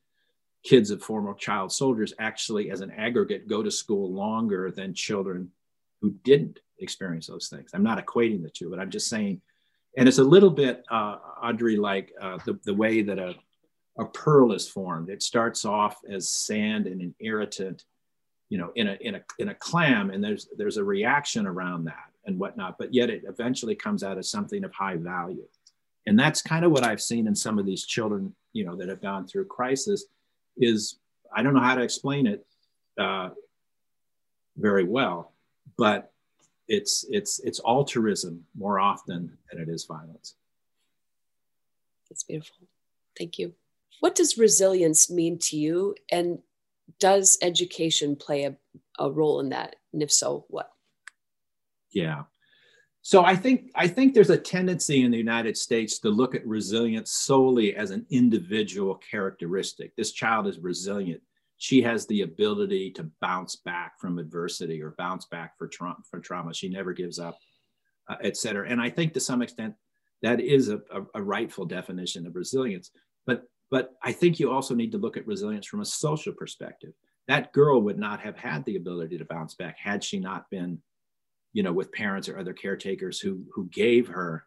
kids 0.63 0.91
of 0.91 1.03
former 1.03 1.35
child 1.35 1.73
soldiers 1.73 2.15
actually, 2.19 2.71
as 2.71 2.81
an 2.81 2.91
aggregate, 2.93 3.49
go 3.49 3.63
to 3.63 3.71
school 3.71 4.13
longer 4.13 4.71
than 4.71 4.95
children 4.95 5.51
who 6.01 6.11
didn't 6.23 6.61
experience 6.79 7.27
those 7.27 7.49
things. 7.49 7.71
I'm 7.73 7.83
not 7.83 8.05
equating 8.05 8.43
the 8.43 8.51
two, 8.51 8.71
but 8.71 8.79
I'm 8.79 8.91
just 8.91 9.09
saying, 9.09 9.41
and 9.97 10.09
it's 10.09 10.19
a 10.19 10.25
little 10.25 10.51
bit, 10.51 10.85
uh, 10.91 11.19
Audrey, 11.43 11.77
like 11.77 12.13
uh, 12.21 12.39
the, 12.45 12.59
the 12.65 12.75
way 12.75 13.03
that 13.03 13.19
a, 13.19 13.35
a 13.99 14.05
pearl 14.05 14.53
is 14.53 14.69
formed. 14.69 15.11
It 15.11 15.23
starts 15.23 15.65
off 15.65 15.99
as 16.09 16.29
sand 16.29 16.87
and 16.87 17.01
an 17.01 17.15
irritant, 17.21 17.85
you 18.49 18.59
know, 18.59 18.73
in 18.75 18.89
a, 18.89 18.99
in 19.01 19.17
a, 19.17 19.23
in 19.39 19.49
a 19.49 19.55
clam, 19.55 20.11
and 20.11 20.23
there's, 20.23 20.49
there's 20.57 20.77
a 20.77 20.85
reaction 20.85 21.47
around 21.47 21.85
that 21.85 22.12
and 22.27 22.39
whatnot, 22.39 22.79
but 22.79 22.95
yet 22.95 23.11
it 23.11 23.25
eventually 23.29 23.75
comes 23.75 24.03
out 24.03 24.19
as 24.19 24.31
something 24.31 24.65
of 24.65 24.73
high 24.73 24.97
value. 24.97 25.47
And 26.07 26.19
that's 26.19 26.43
kind 26.43 26.65
of 26.65 26.73
what 26.73 26.85
I've 26.85 27.01
seen 27.01 27.27
in 27.27 27.35
some 27.35 27.59
of 27.59 27.67
these 27.67 27.85
children, 27.85 28.35
you 28.53 28.65
know, 28.65 28.77
that 28.77 28.89
have 28.89 29.03
gone 29.03 29.27
through 29.27 29.47
crisis 29.47 30.05
is 30.57 30.99
I 31.35 31.43
don't 31.43 31.55
know 31.55 31.61
how 31.61 31.75
to 31.75 31.83
explain 31.83 32.27
it 32.27 32.47
uh, 32.99 33.31
very 34.57 34.85
well, 34.85 35.33
but 35.79 36.13
it's 36.69 37.05
it's 37.09 37.39
it's 37.41 37.61
altruism 37.67 38.45
more 38.57 38.79
often 38.79 39.37
than 39.51 39.61
it 39.61 39.69
is 39.69 39.85
violence. 39.85 40.35
That's 42.09 42.25
beautiful. 42.25 42.57
Thank 43.19 43.39
you. 43.39 43.55
What 44.01 44.15
does 44.15 44.37
resilience 44.37 45.11
mean 45.11 45.39
to 45.39 45.57
you? 45.57 45.95
And 46.11 46.41
does 46.99 47.39
education 47.41 48.17
play 48.17 48.45
a, 48.45 48.57
a 48.99 49.11
role 49.11 49.41
in 49.41 49.51
that? 49.51 49.77
And 49.93 50.03
if 50.03 50.13
so, 50.13 50.45
what? 50.49 50.73
Yeah. 51.93 52.23
So 53.03 53.25
I 53.25 53.35
think 53.35 53.71
I 53.75 53.89
think 53.89 54.15
there's 54.15 54.31
a 54.31 54.39
tendency 54.39 55.03
in 55.03 55.11
the 55.11 55.19
United 55.19 55.57
States 55.57 55.99
to 56.01 56.09
look 56.09 56.35
at 56.35 56.47
resilience 56.47 57.13
solely 57.13 57.75
as 57.75 57.91
an 57.91 58.07
individual 58.11 58.95
characteristic. 58.95 59.95
This 59.97 60.13
child 60.13 60.47
is 60.47 60.61
resilient. 60.61 61.21
She 61.59 61.83
has 61.83 62.07
the 62.07 62.23
ability 62.23 62.93
to 62.93 63.11
bounce 63.21 63.57
back 63.57 63.99
from 64.01 64.19
adversity 64.19 64.81
or 64.81 64.95
bounce 64.99 65.27
back 65.27 65.59
for 65.59 65.67
trauma. 65.67 65.97
For 66.11 66.21
trauma, 66.21 66.55
she 66.55 66.69
never 66.69 66.93
gives 66.93 67.19
up, 67.19 67.39
uh, 68.09 68.17
et 68.23 68.37
cetera. 68.37 68.69
And 68.69 68.81
I 68.81 68.89
think 68.89 69.15
to 69.15 69.21
some 69.21 69.43
extent 69.43 69.75
that 70.23 70.41
is 70.41 70.69
a, 70.69 70.81
a, 70.93 71.03
a 71.17 71.23
rightful 71.23 71.65
definition 71.65 72.27
of 72.27 72.37
resilience. 72.37 72.93
But 73.27 73.45
but 73.71 73.95
I 74.03 74.13
think 74.13 74.39
you 74.39 74.53
also 74.53 74.75
need 74.75 74.93
to 74.93 74.99
look 74.99 75.17
at 75.17 75.27
resilience 75.27 75.67
from 75.67 75.81
a 75.81 75.85
social 75.85 76.33
perspective. 76.33 76.93
That 77.27 77.53
girl 77.53 77.83
would 77.83 77.99
not 77.99 78.21
have 78.21 78.37
had 78.37 78.65
the 78.65 78.77
ability 78.77 79.19
to 79.19 79.25
bounce 79.25 79.55
back 79.55 79.77
had 79.79 80.05
she 80.05 80.21
not 80.21 80.49
been 80.51 80.81
you 81.53 81.63
know, 81.63 81.73
with 81.73 81.93
parents 81.93 82.29
or 82.29 82.39
other 82.39 82.53
caretakers 82.53 83.21
who 83.21 83.45
who 83.53 83.67
gave 83.69 84.09
her, 84.09 84.45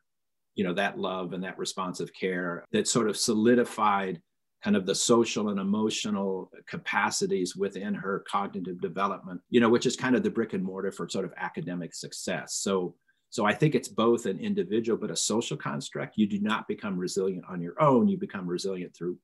you 0.55 0.63
know, 0.63 0.73
that 0.73 0.99
love 0.99 1.33
and 1.33 1.43
that 1.43 1.57
responsive 1.57 2.11
care 2.13 2.63
that 2.71 2.87
sort 2.87 3.09
of 3.09 3.17
solidified 3.17 4.21
kind 4.63 4.75
of 4.75 4.85
the 4.85 4.95
social 4.95 5.49
and 5.49 5.59
emotional 5.59 6.51
capacities 6.67 7.55
within 7.55 7.93
her 7.93 8.23
cognitive 8.27 8.81
development, 8.81 9.39
you 9.49 9.59
know, 9.59 9.69
which 9.69 9.85
is 9.85 9.95
kind 9.95 10.15
of 10.15 10.23
the 10.23 10.29
brick 10.29 10.53
and 10.53 10.63
mortar 10.63 10.91
for 10.91 11.07
sort 11.07 11.25
of 11.25 11.33
academic 11.37 11.93
success. 11.93 12.55
So 12.55 12.95
so 13.29 13.45
I 13.45 13.53
think 13.53 13.75
it's 13.75 13.89
both 13.89 14.25
an 14.27 14.39
individual 14.39 14.97
but 14.97 15.11
a 15.11 15.15
social 15.15 15.57
construct. 15.57 16.17
You 16.17 16.25
do 16.25 16.39
not 16.39 16.67
become 16.67 16.97
resilient 16.97 17.43
on 17.49 17.61
your 17.61 17.81
own, 17.81 18.07
you 18.07 18.17
become 18.17 18.47
resilient 18.47 18.95
through 18.95 19.17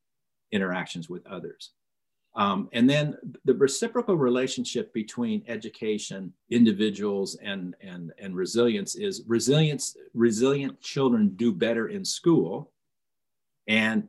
interactions 0.52 1.10
with 1.10 1.26
others. 1.26 1.72
Um, 2.34 2.70
and 2.72 2.89
then 2.89 3.17
the 3.44 3.54
reciprocal 3.54 4.15
relationship 4.15 4.94
between 4.94 5.44
education, 5.48 6.34
individuals, 6.50 7.36
and, 7.41 7.76
and, 7.82 8.13
and 8.17 8.36
resilience 8.36 8.96
is 8.96 9.24
resilience, 9.28 9.98
resilient 10.13 10.80
children 10.80 11.34
do 11.36 11.52
better 11.52 11.89
in 11.89 12.06
school, 12.06 12.72
and 13.67 14.08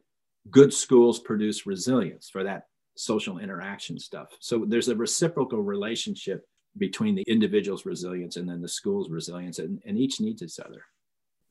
good 0.50 0.72
schools 0.72 1.18
produce 1.18 1.66
resilience 1.66 2.28
for 2.28 2.44
that 2.44 2.66
social 2.96 3.38
interaction 3.38 3.98
stuff. 3.98 4.28
So 4.38 4.64
there's 4.66 4.88
a 4.88 4.96
reciprocal 4.96 5.60
relationship 5.60 6.46
between 6.78 7.14
the 7.16 7.24
individual's 7.26 7.86
resilience 7.86 8.36
and 8.36 8.48
then 8.48 8.62
the 8.62 8.68
school's 8.68 9.10
resilience, 9.10 9.58
and, 9.58 9.82
and 9.84 9.98
each 9.98 10.20
needs 10.20 10.42
each 10.42 10.60
other. 10.60 10.84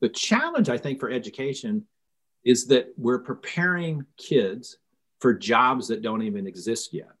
The 0.00 0.08
challenge, 0.08 0.68
I 0.68 0.78
think, 0.78 1.00
for 1.00 1.10
education 1.10 1.86
is 2.44 2.66
that 2.68 2.88
we're 2.96 3.20
preparing 3.20 4.04
kids 4.16 4.78
for 5.22 5.32
jobs 5.32 5.86
that 5.88 6.02
don't 6.02 6.22
even 6.22 6.48
exist 6.48 6.92
yet. 6.92 7.12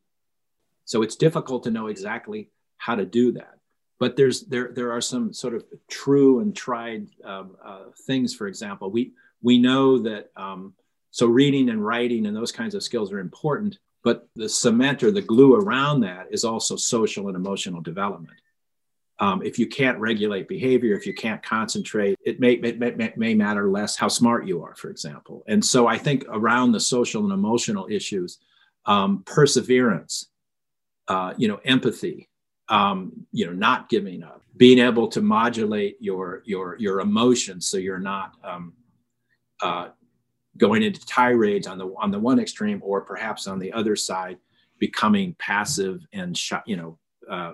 So 0.84 1.02
it's 1.02 1.14
difficult 1.14 1.62
to 1.64 1.70
know 1.70 1.86
exactly 1.86 2.50
how 2.76 2.96
to 2.96 3.06
do 3.06 3.30
that. 3.32 3.54
But 4.00 4.16
there's 4.16 4.42
there 4.42 4.72
there 4.72 4.90
are 4.90 5.00
some 5.00 5.32
sort 5.32 5.54
of 5.54 5.64
true 5.88 6.40
and 6.40 6.54
tried 6.54 7.06
um, 7.24 7.56
uh, 7.64 7.84
things. 8.08 8.34
For 8.34 8.48
example, 8.48 8.90
we 8.90 9.12
we 9.40 9.58
know 9.58 9.98
that 9.98 10.32
um, 10.36 10.74
so 11.12 11.28
reading 11.28 11.70
and 11.70 11.86
writing 11.86 12.26
and 12.26 12.36
those 12.36 12.50
kinds 12.50 12.74
of 12.74 12.82
skills 12.82 13.12
are 13.12 13.20
important. 13.20 13.78
But 14.02 14.28
the 14.34 14.48
cement 14.48 15.04
or 15.04 15.12
the 15.12 15.22
glue 15.22 15.54
around 15.54 16.00
that 16.00 16.26
is 16.32 16.44
also 16.44 16.74
social 16.74 17.28
and 17.28 17.36
emotional 17.36 17.80
development. 17.80 18.36
Um, 19.22 19.40
if 19.40 19.56
you 19.56 19.68
can't 19.68 19.96
regulate 20.00 20.48
behavior, 20.48 20.96
if 20.96 21.06
you 21.06 21.14
can't 21.14 21.40
concentrate, 21.44 22.18
it 22.26 22.40
may, 22.40 22.54
it 22.54 22.80
may, 22.80 23.12
may 23.16 23.34
matter 23.34 23.70
less 23.70 23.94
how 23.94 24.08
smart 24.08 24.48
you 24.48 24.64
are, 24.64 24.74
for 24.74 24.90
example. 24.90 25.44
And 25.46 25.64
so 25.64 25.86
I 25.86 25.96
think 25.96 26.24
around 26.28 26.72
the 26.72 26.80
social 26.80 27.22
and 27.22 27.32
emotional 27.32 27.86
issues, 27.88 28.40
um, 28.84 29.22
perseverance, 29.24 30.30
uh, 31.06 31.34
you 31.36 31.46
know, 31.46 31.60
empathy, 31.64 32.28
um, 32.68 33.12
you 33.30 33.46
know, 33.46 33.52
not 33.52 33.88
giving 33.88 34.24
up, 34.24 34.42
being 34.56 34.80
able 34.80 35.06
to 35.06 35.22
modulate 35.22 35.98
your 36.00 36.42
your 36.44 36.76
your 36.80 36.98
emotions 36.98 37.68
so 37.68 37.76
you're 37.76 38.00
not 38.00 38.32
um, 38.42 38.72
uh, 39.60 39.90
going 40.56 40.82
into 40.82 41.06
tirades 41.06 41.68
on 41.68 41.78
the 41.78 41.94
on 41.96 42.10
the 42.10 42.18
one 42.18 42.40
extreme 42.40 42.80
or 42.82 43.00
perhaps 43.00 43.46
on 43.46 43.60
the 43.60 43.72
other 43.72 43.94
side, 43.94 44.38
becoming 44.80 45.36
passive 45.38 46.04
and 46.12 46.36
you 46.66 46.76
know 46.76 46.98
uh, 47.30 47.52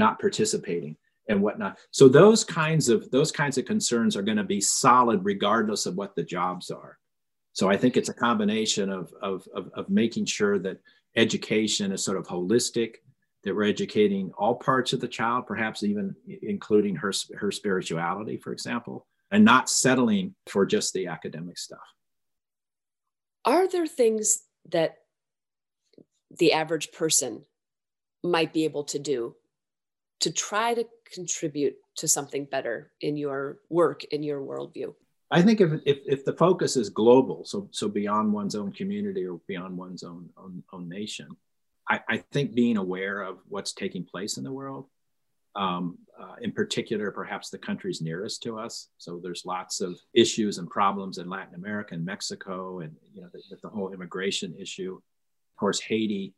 not 0.00 0.18
participating 0.18 0.96
and 1.28 1.40
whatnot. 1.40 1.78
So 1.92 2.08
those 2.08 2.42
kinds 2.42 2.88
of 2.88 3.08
those 3.12 3.30
kinds 3.30 3.56
of 3.56 3.64
concerns 3.64 4.16
are 4.16 4.22
going 4.22 4.38
to 4.38 4.44
be 4.56 4.60
solid 4.60 5.24
regardless 5.24 5.86
of 5.86 5.94
what 5.94 6.16
the 6.16 6.24
jobs 6.24 6.72
are. 6.72 6.98
So 7.52 7.68
I 7.68 7.76
think 7.76 7.96
it's 7.96 8.08
a 8.08 8.14
combination 8.14 8.90
of, 8.90 9.12
of, 9.22 9.46
of, 9.54 9.70
of 9.74 9.88
making 9.88 10.26
sure 10.26 10.58
that 10.60 10.78
education 11.16 11.92
is 11.92 12.04
sort 12.04 12.16
of 12.16 12.26
holistic, 12.26 12.96
that 13.44 13.54
we're 13.54 13.64
educating 13.64 14.30
all 14.38 14.54
parts 14.54 14.92
of 14.92 15.00
the 15.00 15.08
child, 15.08 15.46
perhaps 15.46 15.82
even 15.82 16.14
including 16.42 16.96
her, 16.96 17.12
her 17.38 17.50
spirituality, 17.50 18.36
for 18.36 18.52
example, 18.52 19.06
and 19.30 19.44
not 19.44 19.68
settling 19.68 20.34
for 20.46 20.64
just 20.64 20.92
the 20.92 21.08
academic 21.08 21.58
stuff. 21.58 21.78
Are 23.44 23.68
there 23.68 23.86
things 23.86 24.42
that 24.70 24.98
the 26.30 26.52
average 26.52 26.92
person 26.92 27.44
might 28.22 28.52
be 28.52 28.64
able 28.64 28.84
to 28.84 28.98
do 28.98 29.34
to 30.20 30.30
try 30.30 30.74
to 30.74 30.84
contribute 31.12 31.76
to 31.96 32.08
something 32.08 32.44
better 32.44 32.92
in 33.00 33.16
your 33.16 33.58
work, 33.68 34.04
in 34.04 34.22
your 34.22 34.40
worldview? 34.40 34.94
I 35.30 35.42
think 35.42 35.60
if, 35.60 35.72
if, 35.86 35.98
if 36.06 36.24
the 36.24 36.32
focus 36.32 36.76
is 36.76 36.90
global, 36.90 37.44
so, 37.44 37.68
so 37.70 37.88
beyond 37.88 38.32
one's 38.32 38.54
own 38.54 38.72
community 38.72 39.24
or 39.24 39.40
beyond 39.46 39.76
one's 39.76 40.02
own, 40.02 40.28
own, 40.36 40.62
own 40.72 40.88
nation, 40.88 41.28
I, 41.88 42.00
I 42.08 42.16
think 42.32 42.54
being 42.54 42.76
aware 42.76 43.22
of 43.22 43.38
what's 43.48 43.72
taking 43.72 44.04
place 44.04 44.38
in 44.38 44.44
the 44.44 44.52
world, 44.52 44.86
um, 45.56 45.98
uh, 46.20 46.34
in 46.40 46.52
particular, 46.52 47.10
perhaps 47.10 47.50
the 47.50 47.58
countries 47.58 48.00
nearest 48.00 48.42
to 48.44 48.58
us. 48.58 48.88
So 48.98 49.20
there's 49.22 49.44
lots 49.44 49.80
of 49.80 49.98
issues 50.14 50.58
and 50.58 50.70
problems 50.70 51.18
in 51.18 51.28
Latin 51.28 51.54
America 51.54 51.94
and 51.94 52.04
Mexico, 52.04 52.80
and 52.80 52.94
you 53.12 53.22
know 53.22 53.28
the, 53.32 53.42
the 53.62 53.68
whole 53.68 53.92
immigration 53.92 54.54
issue. 54.58 54.94
Of 54.94 55.58
course, 55.58 55.80
Haiti 55.80 56.34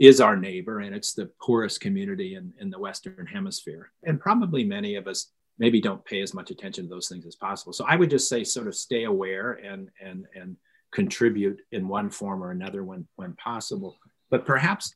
is 0.00 0.18
our 0.18 0.34
neighbor 0.34 0.80
and 0.80 0.94
it's 0.94 1.12
the 1.12 1.30
poorest 1.42 1.80
community 1.80 2.34
in, 2.34 2.52
in 2.58 2.70
the 2.70 2.78
Western 2.78 3.26
hemisphere. 3.26 3.92
And 4.02 4.18
probably 4.18 4.64
many 4.64 4.94
of 4.96 5.06
us 5.06 5.30
maybe 5.58 5.78
don't 5.78 6.04
pay 6.06 6.22
as 6.22 6.32
much 6.32 6.50
attention 6.50 6.84
to 6.84 6.90
those 6.90 7.06
things 7.06 7.26
as 7.26 7.36
possible. 7.36 7.74
So 7.74 7.84
I 7.86 7.96
would 7.96 8.08
just 8.08 8.26
say 8.26 8.42
sort 8.42 8.66
of 8.66 8.74
stay 8.74 9.04
aware 9.04 9.52
and 9.52 9.90
and 10.00 10.24
and 10.34 10.56
contribute 10.90 11.60
in 11.70 11.86
one 11.86 12.10
form 12.10 12.42
or 12.42 12.50
another 12.50 12.82
when 12.82 13.06
when 13.16 13.34
possible. 13.34 13.98
But 14.30 14.46
perhaps 14.46 14.94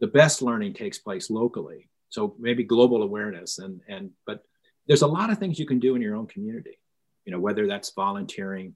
the 0.00 0.08
best 0.08 0.42
learning 0.42 0.74
takes 0.74 0.98
place 0.98 1.30
locally. 1.30 1.88
So 2.08 2.34
maybe 2.38 2.64
global 2.64 3.04
awareness 3.04 3.58
and 3.58 3.80
and 3.88 4.10
but 4.26 4.42
there's 4.88 5.02
a 5.02 5.06
lot 5.06 5.30
of 5.30 5.38
things 5.38 5.60
you 5.60 5.66
can 5.66 5.78
do 5.78 5.94
in 5.94 6.02
your 6.02 6.16
own 6.16 6.26
community. 6.26 6.80
You 7.24 7.32
know, 7.32 7.40
whether 7.40 7.68
that's 7.68 7.92
volunteering 7.94 8.74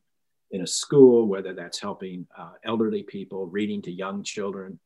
in 0.53 0.63
a 0.63 0.67
school, 0.67 1.27
whether 1.27 1.53
that's 1.53 1.81
helping 1.81 2.27
uh, 2.39 2.53
elderly 2.65 3.03
people, 3.03 3.47
reading 3.47 3.83
to 3.83 3.91
young 3.91 4.23
children, 4.23 4.79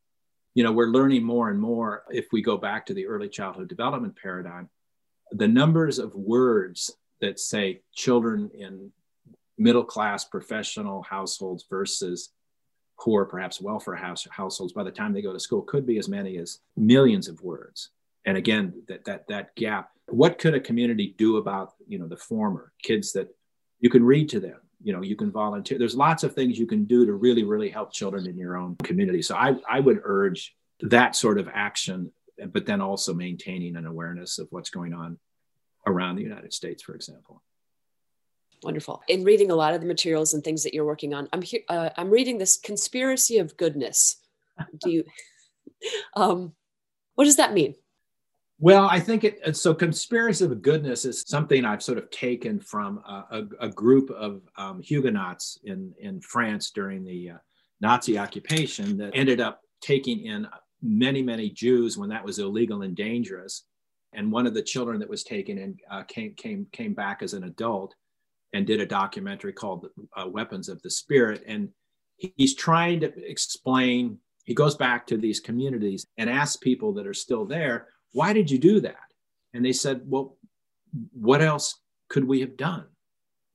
you 0.55 0.63
know, 0.63 0.73
we're 0.73 0.89
learning 0.89 1.25
more 1.25 1.49
and 1.51 1.61
more 1.61 2.05
if 2.11 2.27
we 2.33 2.43
go 2.43 2.57
back 2.57 2.87
to 2.87 2.95
the 2.95 3.07
early 3.07 3.29
childhood 3.29 3.69
development 3.69 4.17
paradigm, 4.21 4.69
the 5.31 5.49
numbers 5.49 5.99
of 5.99 6.15
words 6.15 6.91
that 7.21 7.41
say 7.41 7.81
children 7.95 8.51
in 8.55 8.91
middle 9.57 9.85
class 9.85 10.25
professional 10.25 11.03
households 11.03 11.65
versus 11.71 12.31
poor, 13.01 13.25
perhaps 13.25 13.61
welfare 13.61 13.95
house, 13.95 14.27
households 14.31 14.73
by 14.73 14.83
the 14.83 14.91
time 14.91 15.13
they 15.13 15.23
go 15.23 15.33
to 15.33 15.41
school 15.41 15.63
could 15.63 15.87
be 15.87 15.99
as 15.99 16.09
many 16.09 16.37
as 16.37 16.59
millions 16.77 17.29
of 17.29 17.41
words. 17.43 17.91
And 18.25 18.37
again, 18.37 18.83
that 18.89 19.05
that 19.07 19.27
that 19.29 19.55
gap. 19.57 19.91
What 20.09 20.39
could 20.39 20.55
a 20.55 20.61
community 20.61 21.15
do 21.17 21.39
about 21.39 21.73
you 21.87 21.99
know 21.99 22.07
the 22.07 22.17
former 22.17 22.73
kids 22.83 23.13
that 23.13 23.29
you 23.81 23.91
can 23.91 24.05
read 24.05 24.29
to 24.31 24.41
them, 24.41 24.61
you 24.83 24.93
know 24.93 25.03
you 25.03 25.17
can 25.17 25.31
volunteer. 25.31 25.79
There's 25.79 25.97
lots 25.97 26.23
of 26.25 26.35
things 26.35 26.59
you 26.59 26.67
can 26.67 26.85
do 26.85 27.07
to 27.07 27.15
really 27.15 27.45
really 27.45 27.71
help 27.71 27.93
children 27.93 28.27
in 28.27 28.37
your 28.37 28.57
own 28.57 28.77
community. 28.83 29.23
So 29.23 29.37
i 29.37 29.55
i 29.69 29.81
would 29.81 30.01
urge 30.05 30.55
that 30.81 31.15
sort 31.17 31.39
of 31.39 31.49
action 31.53 32.11
but 32.47 32.67
then 32.67 32.81
also 32.81 33.15
maintaining 33.15 33.77
an 33.77 33.87
awareness 33.87 34.39
of 34.39 34.49
what's 34.51 34.71
going 34.71 34.93
on 34.93 35.19
around 35.87 36.17
the 36.17 36.23
united 36.23 36.53
states 36.53 36.83
for 36.83 36.95
example. 36.95 37.43
Wonderful. 38.63 39.03
In 39.09 39.25
reading 39.25 39.51
a 39.51 39.57
lot 39.57 39.75
of 39.75 39.81
the 39.81 39.89
materials 39.89 40.35
and 40.35 40.45
things 40.45 40.63
that 40.63 40.75
you're 40.75 40.85
working 40.85 41.15
on 41.15 41.29
i'm 41.33 41.43
here 41.43 41.63
uh, 41.69 41.91
i'm 41.97 42.11
reading 42.11 42.39
this 42.39 42.57
conspiracy 42.57 43.39
of 43.39 43.57
goodness. 43.57 44.17
Do 44.81 44.91
you 44.91 45.05
um 46.17 46.53
what 47.15 47.25
does 47.25 47.37
that 47.37 47.53
mean 47.53 47.75
well, 48.63 48.87
I 48.89 49.01
think 49.01 49.25
it, 49.25 49.57
so. 49.57 49.75
Conspiracy 49.75 50.45
of 50.45 50.63
goodness 50.63 51.05
is 51.05 51.25
something 51.27 51.65
I've 51.65 51.83
sort 51.83 51.99
of 51.99 52.09
taken 52.11 52.61
from 52.61 52.99
a, 52.99 53.25
a, 53.33 53.67
a 53.67 53.69
group 53.69 54.09
of 54.11 54.41
um, 54.57 54.81
Huguenots 54.81 55.59
in, 55.65 55.93
in 55.99 56.21
France 56.21 56.71
during 56.71 57.03
the 57.03 57.31
uh, 57.31 57.39
Nazi 57.81 58.17
occupation 58.17 58.97
that 58.99 59.11
ended 59.15 59.41
up 59.41 59.63
taking 59.81 60.27
in 60.27 60.47
many, 60.81 61.23
many 61.23 61.51
Jews 61.51 61.99
when 61.99 62.09
that 62.11 62.25
was 62.25 62.39
illegal 62.39 62.83
and 62.83 62.95
dangerous. 62.95 63.65
And 64.13 64.31
one 64.31 64.47
of 64.47 64.55
the 64.55 64.63
children 64.63 65.01
that 65.01 65.11
was 65.11 65.25
taken 65.25 65.59
in 65.59 65.77
uh, 65.91 66.05
came 66.05 66.35
came 66.35 66.69
came 66.71 66.95
back 66.95 67.21
as 67.23 67.35
an 67.35 67.43
adult 67.43 67.97
and 68.53 68.65
did 68.65 68.81
a 68.81 68.87
documentary 68.87 69.55
called 69.55 69.89
uh, 70.17 70.29
Weapons 70.29 70.69
of 70.69 70.81
the 70.83 70.91
Spirit. 70.91 71.43
And 71.49 71.71
he's 72.17 72.55
trying 72.55 73.01
to 73.01 73.13
explain. 73.29 74.19
He 74.45 74.55
goes 74.55 74.77
back 74.77 75.05
to 75.09 75.17
these 75.17 75.41
communities 75.41 76.07
and 76.17 76.31
asks 76.31 76.57
people 76.59 76.93
that 76.95 77.09
are 77.09 77.15
still 77.15 77.45
there, 77.45 77.89
"Why 78.13 78.33
did 78.33 78.51
you 78.51 78.59
do 78.59 78.81
that?" 78.81 79.13
And 79.55 79.65
they 79.65 79.73
said, 79.73 80.03
"Well, 80.07 80.37
what 81.13 81.43
else 81.43 81.81
could 82.09 82.25
we 82.25 82.41
have 82.41 82.57
done? 82.57 82.87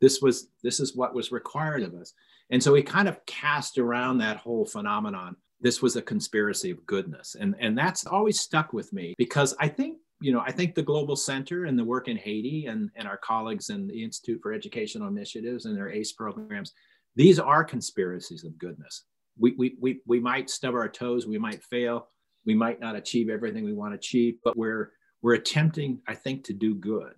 This 0.01 0.21
was 0.21 0.49
this 0.63 0.79
is 0.79 0.95
what 0.95 1.13
was 1.13 1.31
required 1.31 1.83
of 1.83 1.93
us." 1.95 2.13
And 2.49 2.63
so 2.63 2.73
he 2.73 2.83
kind 2.83 3.07
of 3.07 3.25
cast 3.25 3.77
around 3.77 4.19
that 4.19 4.37
whole 4.37 4.65
phenomenon. 4.65 5.35
This 5.59 5.81
was 5.81 5.95
a 5.95 6.01
conspiracy 6.01 6.71
of 6.71 6.85
goodness. 6.85 7.35
And, 7.39 7.55
and 7.59 7.77
that's 7.77 8.05
always 8.05 8.39
stuck 8.39 8.73
with 8.73 8.93
me 8.93 9.15
because 9.17 9.55
I 9.59 9.67
think, 9.67 9.97
you 10.21 10.31
know, 10.31 10.39
I 10.39 10.51
think 10.51 10.73
the 10.73 10.83
Global 10.83 11.15
Center 11.15 11.65
and 11.65 11.77
the 11.77 11.83
work 11.83 12.07
in 12.07 12.15
Haiti 12.15 12.67
and, 12.67 12.89
and 12.95 13.07
our 13.07 13.17
colleagues 13.17 13.69
in 13.69 13.87
the 13.87 14.03
Institute 14.03 14.39
for 14.41 14.53
Educational 14.53 15.07
Initiatives 15.07 15.65
and 15.65 15.75
their 15.75 15.89
ACE 15.89 16.13
programs, 16.13 16.73
these 17.15 17.39
are 17.39 17.63
conspiracies 17.63 18.43
of 18.43 18.57
goodness. 18.57 19.03
We, 19.37 19.55
we, 19.57 19.75
we, 19.79 20.01
we 20.05 20.19
might 20.19 20.49
stub 20.49 20.73
our 20.73 20.89
toes, 20.89 21.27
we 21.27 21.37
might 21.37 21.63
fail, 21.63 22.07
we 22.47 22.55
might 22.55 22.79
not 22.79 22.95
achieve 22.95 23.29
everything 23.29 23.63
we 23.63 23.73
want 23.73 23.91
to 23.91 23.97
achieve, 23.97 24.39
but 24.43 24.57
we're, 24.57 24.93
we're 25.21 25.35
attempting, 25.35 25.99
I 26.07 26.15
think, 26.15 26.45
to 26.45 26.53
do 26.53 26.73
good. 26.73 27.13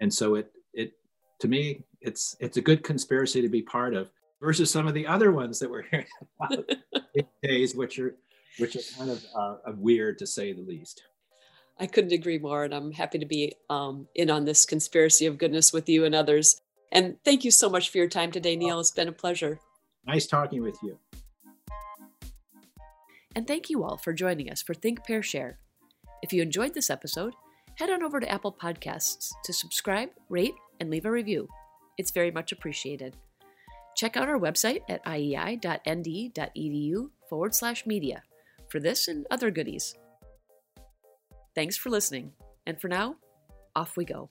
And 0.00 0.12
so 0.12 0.34
it, 0.34 0.52
it, 0.74 0.92
to 1.40 1.48
me, 1.48 1.84
it's, 2.00 2.36
it's 2.40 2.58
a 2.58 2.60
good 2.60 2.82
conspiracy 2.82 3.40
to 3.40 3.48
be 3.48 3.62
part 3.62 3.94
of 3.94 4.10
versus 4.40 4.70
some 4.70 4.88
of 4.88 4.94
the 4.94 5.06
other 5.06 5.32
ones 5.32 5.60
that 5.60 5.70
we're 5.70 5.84
hearing 5.84 6.06
about 6.40 6.68
these 7.14 7.24
days, 7.42 7.74
which 7.74 7.98
are 7.98 8.16
which 8.58 8.76
are 8.76 8.98
kind 8.98 9.10
of 9.10 9.24
uh, 9.34 9.56
weird 9.78 10.18
to 10.18 10.26
say 10.26 10.52
the 10.52 10.60
least. 10.60 11.04
I 11.80 11.86
couldn't 11.86 12.12
agree 12.12 12.38
more, 12.38 12.64
and 12.64 12.74
I'm 12.74 12.92
happy 12.92 13.18
to 13.18 13.24
be 13.24 13.54
um, 13.70 14.08
in 14.14 14.28
on 14.28 14.44
this 14.44 14.66
conspiracy 14.66 15.24
of 15.24 15.38
goodness 15.38 15.72
with 15.72 15.88
you 15.88 16.04
and 16.04 16.14
others. 16.14 16.60
And 16.90 17.16
thank 17.24 17.44
you 17.44 17.50
so 17.50 17.70
much 17.70 17.88
for 17.88 17.96
your 17.96 18.08
time 18.08 18.30
today, 18.30 18.56
Neil. 18.56 18.78
It's 18.78 18.90
been 18.90 19.08
a 19.08 19.12
pleasure. 19.12 19.58
Nice 20.06 20.26
talking 20.26 20.62
with 20.62 20.76
you. 20.82 20.98
And 23.34 23.46
thank 23.46 23.70
you 23.70 23.82
all 23.82 23.96
for 23.96 24.12
joining 24.12 24.50
us 24.50 24.62
for 24.62 24.74
Think, 24.74 25.06
Pair, 25.06 25.22
Share. 25.22 25.58
If 26.22 26.32
you 26.32 26.42
enjoyed 26.42 26.74
this 26.74 26.90
episode, 26.90 27.32
head 27.76 27.90
on 27.90 28.02
over 28.02 28.20
to 28.20 28.30
Apple 28.30 28.52
Podcasts 28.52 29.30
to 29.44 29.52
subscribe, 29.52 30.10
rate, 30.28 30.54
and 30.80 30.90
leave 30.90 31.06
a 31.06 31.10
review. 31.10 31.48
It's 31.98 32.10
very 32.10 32.30
much 32.30 32.52
appreciated. 32.52 33.16
Check 33.96 34.16
out 34.16 34.28
our 34.28 34.38
website 34.38 34.80
at 34.88 35.04
iei.nd.edu 35.04 37.10
forward 37.28 37.54
slash 37.54 37.86
media 37.86 38.22
for 38.68 38.80
this 38.80 39.08
and 39.08 39.26
other 39.30 39.50
goodies. 39.50 39.94
Thanks 41.54 41.76
for 41.76 41.90
listening, 41.90 42.32
and 42.66 42.80
for 42.80 42.88
now, 42.88 43.16
off 43.76 43.96
we 43.96 44.04
go. 44.04 44.30